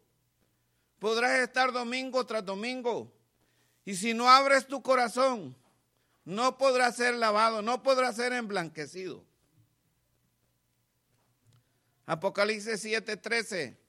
Podrás 0.99 1.39
estar 1.39 1.73
domingo 1.73 2.27
tras 2.27 2.45
domingo. 2.45 3.13
Y 3.85 3.95
si 3.95 4.15
no 4.15 4.29
abres 4.29 4.67
tu 4.67 4.83
corazón, 4.83 5.55
no 6.25 6.57
podrá 6.57 6.91
ser 6.91 7.15
lavado, 7.15 7.63
no 7.63 7.83
podrá 7.83 8.13
ser 8.13 8.33
emblanquecido. 8.33 9.25
Apocalipsis 12.07 12.83
7:13. 12.83 13.84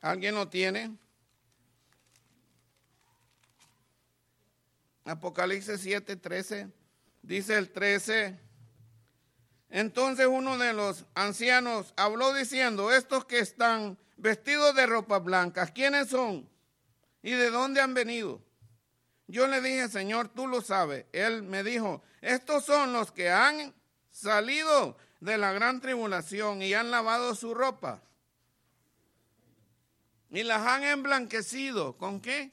¿Alguien 0.00 0.34
lo 0.34 0.48
tiene? 0.48 0.96
Apocalipsis 5.04 5.84
7:13. 5.84 6.70
Dice 7.22 7.56
el 7.56 7.70
13. 7.70 8.38
Entonces 9.70 10.26
uno 10.26 10.56
de 10.56 10.72
los 10.72 11.04
ancianos 11.14 11.92
habló 11.96 12.32
diciendo, 12.32 12.92
estos 12.92 13.24
que 13.24 13.38
están 13.38 13.98
vestidos 14.16 14.74
de 14.74 14.86
ropa 14.86 15.18
blancas, 15.18 15.72
¿quiénes 15.72 16.08
son? 16.08 16.48
¿Y 17.22 17.32
de 17.32 17.50
dónde 17.50 17.80
han 17.80 17.92
venido? 17.92 18.40
Yo 19.26 19.46
le 19.46 19.60
dije, 19.60 19.88
Señor, 19.88 20.28
tú 20.28 20.46
lo 20.46 20.62
sabes. 20.62 21.04
Él 21.12 21.42
me 21.42 21.62
dijo, 21.62 22.02
estos 22.22 22.64
son 22.64 22.94
los 22.94 23.12
que 23.12 23.30
han 23.30 23.74
salido 24.10 24.96
de 25.20 25.36
la 25.36 25.52
gran 25.52 25.80
tribulación 25.80 26.62
y 26.62 26.72
han 26.72 26.90
lavado 26.90 27.34
su 27.34 27.52
ropa. 27.52 28.00
Y 30.30 30.42
las 30.42 30.66
han 30.66 30.84
emblanquecido. 30.84 31.96
¿Con 31.96 32.20
qué? 32.20 32.52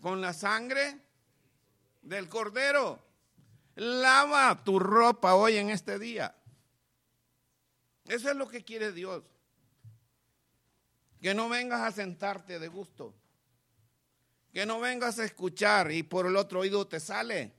Con 0.00 0.20
la 0.20 0.32
sangre 0.32 0.98
del 2.02 2.28
cordero. 2.28 2.98
Lava 3.76 4.62
tu 4.64 4.78
ropa 4.78 5.34
hoy 5.34 5.56
en 5.56 5.70
este 5.70 5.98
día. 5.98 6.34
Eso 8.06 8.30
es 8.30 8.36
lo 8.36 8.48
que 8.48 8.64
quiere 8.64 8.92
Dios. 8.92 9.22
Que 11.20 11.34
no 11.34 11.48
vengas 11.48 11.80
a 11.80 11.92
sentarte 11.92 12.58
de 12.58 12.68
gusto. 12.68 13.14
Que 14.52 14.66
no 14.66 14.80
vengas 14.80 15.18
a 15.18 15.24
escuchar 15.24 15.92
y 15.92 16.02
por 16.02 16.26
el 16.26 16.36
otro 16.36 16.60
oído 16.60 16.86
te 16.88 16.98
sale. 16.98 17.52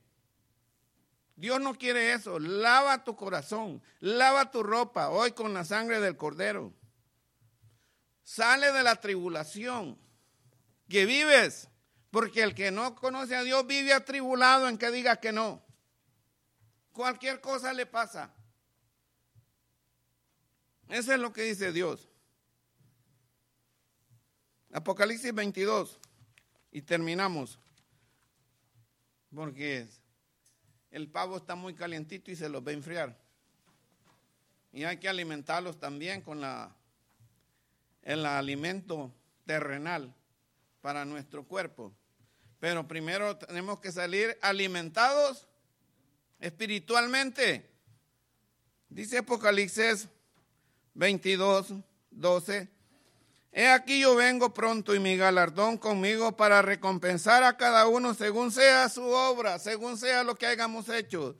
Dios 1.35 1.61
no 1.61 1.73
quiere 1.73 2.13
eso. 2.13 2.37
Lava 2.37 3.03
tu 3.03 3.15
corazón, 3.15 3.81
lava 3.99 4.51
tu 4.51 4.61
ropa 4.61 5.09
hoy 5.09 5.31
con 5.31 5.53
la 5.53 5.63
sangre 5.63 5.99
del 5.99 6.17
cordero. 6.17 6.73
Sale 8.23 8.71
de 8.71 8.83
la 8.83 8.95
tribulación 8.95 9.97
que 10.87 11.05
vives, 11.05 11.69
porque 12.09 12.43
el 12.43 12.53
que 12.53 12.71
no 12.71 12.95
conoce 12.95 13.35
a 13.35 13.43
Dios 13.43 13.65
vive 13.65 13.93
atribulado 13.93 14.67
en 14.67 14.77
que 14.77 14.91
diga 14.91 15.17
que 15.17 15.31
no. 15.31 15.63
Cualquier 16.91 17.39
cosa 17.39 17.73
le 17.73 17.85
pasa. 17.85 18.33
Eso 20.89 21.13
es 21.13 21.19
lo 21.19 21.31
que 21.31 21.43
dice 21.43 21.71
Dios. 21.71 22.09
Apocalipsis 24.73 25.33
22. 25.33 25.99
Y 26.71 26.81
terminamos. 26.81 27.59
Porque 29.33 29.87
el 30.91 31.09
pavo 31.09 31.37
está 31.37 31.55
muy 31.55 31.73
calientito 31.73 32.31
y 32.31 32.35
se 32.35 32.49
los 32.49 32.65
va 32.65 32.71
a 32.71 32.73
enfriar. 32.73 33.17
Y 34.73 34.83
hay 34.83 34.97
que 34.97 35.07
alimentarlos 35.07 35.79
también 35.79 36.21
con 36.21 36.41
la, 36.41 36.75
el 38.03 38.25
alimento 38.25 39.13
terrenal 39.45 40.13
para 40.81 41.05
nuestro 41.05 41.43
cuerpo. 41.43 41.93
Pero 42.59 42.87
primero 42.87 43.37
tenemos 43.37 43.79
que 43.79 43.91
salir 43.91 44.37
alimentados 44.41 45.47
espiritualmente. 46.39 47.69
Dice 48.89 49.19
Apocalipsis 49.19 50.07
22, 50.93 51.73
12. 52.11 52.69
He 53.53 53.67
aquí 53.67 53.99
yo 53.99 54.15
vengo 54.15 54.53
pronto 54.53 54.95
y 54.95 54.99
mi 54.99 55.17
galardón 55.17 55.77
conmigo 55.77 56.37
para 56.37 56.61
recompensar 56.61 57.43
a 57.43 57.57
cada 57.57 57.87
uno 57.87 58.13
según 58.13 58.51
sea 58.51 58.87
su 58.87 59.03
obra, 59.03 59.59
según 59.59 59.97
sea 59.97 60.23
lo 60.23 60.35
que 60.35 60.45
hayamos 60.45 60.87
hecho. 60.87 61.35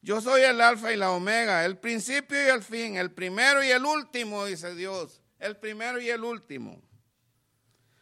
Yo 0.00 0.20
soy 0.20 0.42
el 0.42 0.60
alfa 0.60 0.92
y 0.92 0.96
la 0.96 1.12
omega, 1.12 1.64
el 1.64 1.78
principio 1.78 2.36
y 2.44 2.48
el 2.48 2.64
fin, 2.64 2.96
el 2.96 3.12
primero 3.12 3.62
y 3.62 3.68
el 3.68 3.84
último, 3.84 4.44
dice 4.46 4.74
Dios, 4.74 5.20
el 5.42 5.56
primero 5.56 6.00
y 6.00 6.08
el 6.08 6.24
último. 6.24 6.80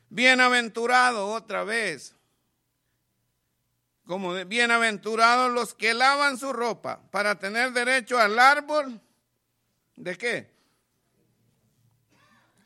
Bienaventurado 0.08 1.28
otra 1.28 1.64
vez, 1.64 2.14
como 4.04 4.32
bienaventurados 4.44 5.52
los 5.52 5.74
que 5.74 5.94
lavan 5.94 6.38
su 6.38 6.52
ropa 6.52 7.00
para 7.10 7.38
tener 7.38 7.72
derecho 7.72 8.18
al 8.18 8.38
árbol. 8.38 9.00
¿De 9.96 10.16
qué? 10.16 10.60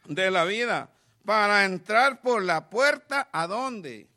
de 0.07 0.31
la 0.31 0.45
vida 0.45 0.91
para 1.25 1.65
entrar 1.65 2.21
por 2.21 2.43
la 2.43 2.69
puerta 2.69 3.29
a 3.33 3.47
dónde? 3.47 4.09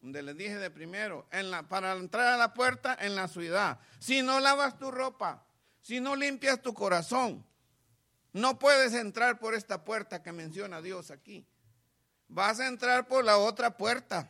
Donde 0.00 0.22
les 0.22 0.36
dije 0.36 0.56
de 0.56 0.70
primero, 0.70 1.26
en 1.32 1.50
la, 1.50 1.62
para 1.64 1.92
entrar 1.92 2.34
a 2.34 2.36
la 2.36 2.54
puerta 2.54 2.96
en 3.00 3.16
la 3.16 3.26
ciudad. 3.26 3.78
Si 3.98 4.22
no 4.22 4.38
lavas 4.38 4.78
tu 4.78 4.90
ropa, 4.90 5.44
si 5.80 6.00
no 6.00 6.14
limpias 6.14 6.60
tu 6.62 6.74
corazón, 6.74 7.44
No 8.34 8.58
puedes 8.58 8.92
entrar 8.94 9.38
por 9.38 9.54
esta 9.54 9.84
puerta 9.84 10.20
que 10.20 10.32
menciona 10.32 10.82
Dios 10.82 11.12
aquí. 11.12 11.46
Vas 12.26 12.58
a 12.58 12.66
entrar 12.66 13.06
por 13.06 13.24
la 13.24 13.38
otra 13.38 13.76
puerta. 13.76 14.28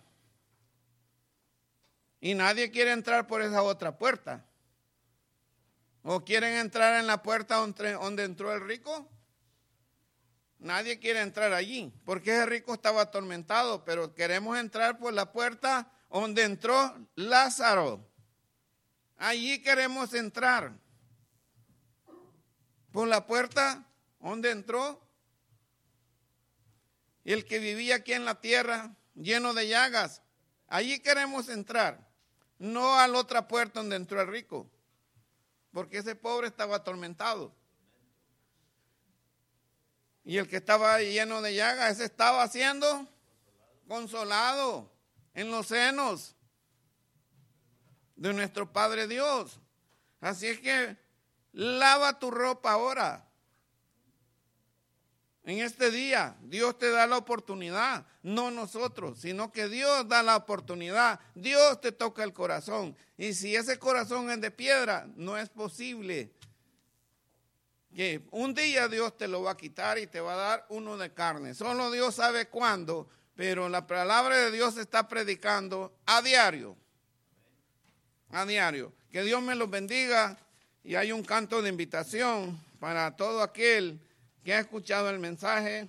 Y 2.20 2.34
nadie 2.34 2.70
quiere 2.70 2.92
entrar 2.92 3.26
por 3.26 3.40
esa 3.40 3.62
otra 3.62 3.96
puerta. 3.96 4.44
¿O 6.02 6.22
quieren 6.22 6.58
entrar 6.58 7.00
en 7.00 7.06
la 7.06 7.22
puerta 7.22 7.56
donde, 7.56 8.24
entró 8.24 8.52
el 8.52 8.60
rico? 8.60 9.08
Nadie 10.58 10.98
quiere 10.98 11.22
entrar 11.22 11.54
allí, 11.54 11.90
porque 12.04 12.34
ese 12.34 12.44
rico 12.44 12.74
estaba 12.74 13.00
atormentado, 13.00 13.86
pero 13.86 14.14
queremos 14.14 14.58
entrar 14.58 14.98
por 14.98 15.14
la 15.14 15.32
puerta 15.32 15.90
donde 16.10 16.42
entró 16.42 16.94
Lázaro. 17.14 18.06
Allí 19.16 19.62
queremos 19.62 20.12
entrar. 20.12 20.74
Por 22.92 23.08
la 23.08 23.26
puerta 23.26 23.86
donde 24.30 24.50
entró. 24.50 25.00
El 27.24 27.44
que 27.44 27.58
vivía 27.58 27.96
aquí 27.96 28.12
en 28.12 28.24
la 28.24 28.40
tierra, 28.40 28.94
lleno 29.14 29.54
de 29.54 29.68
llagas. 29.68 30.22
Allí 30.66 31.00
queremos 31.00 31.48
entrar. 31.48 32.10
No 32.58 32.98
a 32.98 33.08
la 33.08 33.18
otra 33.18 33.48
puerta 33.48 33.80
donde 33.80 33.96
entró 33.96 34.20
el 34.20 34.28
rico. 34.28 34.70
Porque 35.72 35.98
ese 35.98 36.14
pobre 36.14 36.48
estaba 36.48 36.76
atormentado. 36.76 37.54
Y 40.24 40.38
el 40.38 40.48
que 40.48 40.56
estaba 40.56 41.00
lleno 41.00 41.42
de 41.42 41.54
llagas, 41.54 41.92
ese 41.92 42.04
estaba 42.04 42.46
siendo 42.48 43.06
consolado 43.86 44.90
en 45.34 45.50
los 45.50 45.66
senos 45.66 46.34
de 48.16 48.32
nuestro 48.32 48.72
Padre 48.72 49.06
Dios. 49.06 49.60
Así 50.20 50.46
es 50.46 50.60
que 50.60 50.96
lava 51.52 52.18
tu 52.18 52.30
ropa 52.30 52.72
ahora. 52.72 53.28
En 55.44 55.58
este 55.58 55.90
día 55.90 56.36
Dios 56.42 56.78
te 56.78 56.90
da 56.90 57.06
la 57.06 57.18
oportunidad, 57.18 58.06
no 58.22 58.50
nosotros, 58.50 59.20
sino 59.20 59.52
que 59.52 59.68
Dios 59.68 60.08
da 60.08 60.22
la 60.22 60.36
oportunidad. 60.36 61.20
Dios 61.34 61.80
te 61.82 61.92
toca 61.92 62.24
el 62.24 62.32
corazón. 62.32 62.96
Y 63.18 63.34
si 63.34 63.54
ese 63.54 63.78
corazón 63.78 64.30
es 64.30 64.40
de 64.40 64.50
piedra, 64.50 65.06
no 65.16 65.36
es 65.36 65.50
posible 65.50 66.30
que 67.94 68.22
un 68.30 68.54
día 68.54 68.88
Dios 68.88 69.16
te 69.16 69.28
lo 69.28 69.42
va 69.42 69.52
a 69.52 69.56
quitar 69.56 69.98
y 69.98 70.06
te 70.06 70.20
va 70.20 70.32
a 70.32 70.36
dar 70.36 70.66
uno 70.70 70.96
de 70.96 71.12
carne. 71.12 71.54
Solo 71.54 71.90
Dios 71.90 72.14
sabe 72.14 72.48
cuándo, 72.48 73.08
pero 73.36 73.68
la 73.68 73.86
palabra 73.86 74.36
de 74.38 74.50
Dios 74.50 74.78
está 74.78 75.06
predicando 75.08 75.94
a 76.06 76.22
diario. 76.22 76.74
A 78.30 78.46
diario. 78.46 78.92
Que 79.12 79.22
Dios 79.22 79.42
me 79.42 79.54
los 79.54 79.68
bendiga 79.68 80.38
y 80.82 80.94
hay 80.94 81.12
un 81.12 81.22
canto 81.22 81.60
de 81.60 81.68
invitación 81.68 82.58
para 82.80 83.14
todo 83.14 83.42
aquel 83.42 84.00
que 84.44 84.54
ha 84.54 84.60
escuchado 84.60 85.10
el 85.10 85.18
mensaje 85.18 85.88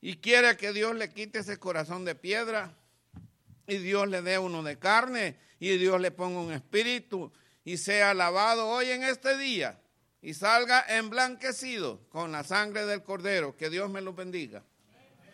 y 0.00 0.16
quiere 0.16 0.56
que 0.56 0.72
Dios 0.72 0.96
le 0.96 1.10
quite 1.10 1.40
ese 1.40 1.58
corazón 1.58 2.04
de 2.04 2.14
piedra 2.14 2.74
y 3.66 3.76
Dios 3.76 4.08
le 4.08 4.22
dé 4.22 4.38
uno 4.38 4.62
de 4.62 4.78
carne 4.78 5.36
y 5.58 5.76
Dios 5.76 6.00
le 6.00 6.10
ponga 6.10 6.40
un 6.40 6.52
espíritu 6.52 7.32
y 7.64 7.76
sea 7.76 8.10
alabado 8.10 8.68
hoy 8.68 8.90
en 8.90 9.02
este 9.02 9.36
día 9.36 9.78
y 10.22 10.34
salga 10.34 10.84
emblanquecido 10.88 12.00
con 12.08 12.32
la 12.32 12.42
sangre 12.42 12.86
del 12.86 13.02
cordero. 13.02 13.56
Que 13.56 13.70
Dios 13.70 13.90
me 13.90 14.00
lo 14.00 14.12
bendiga. 14.12 14.64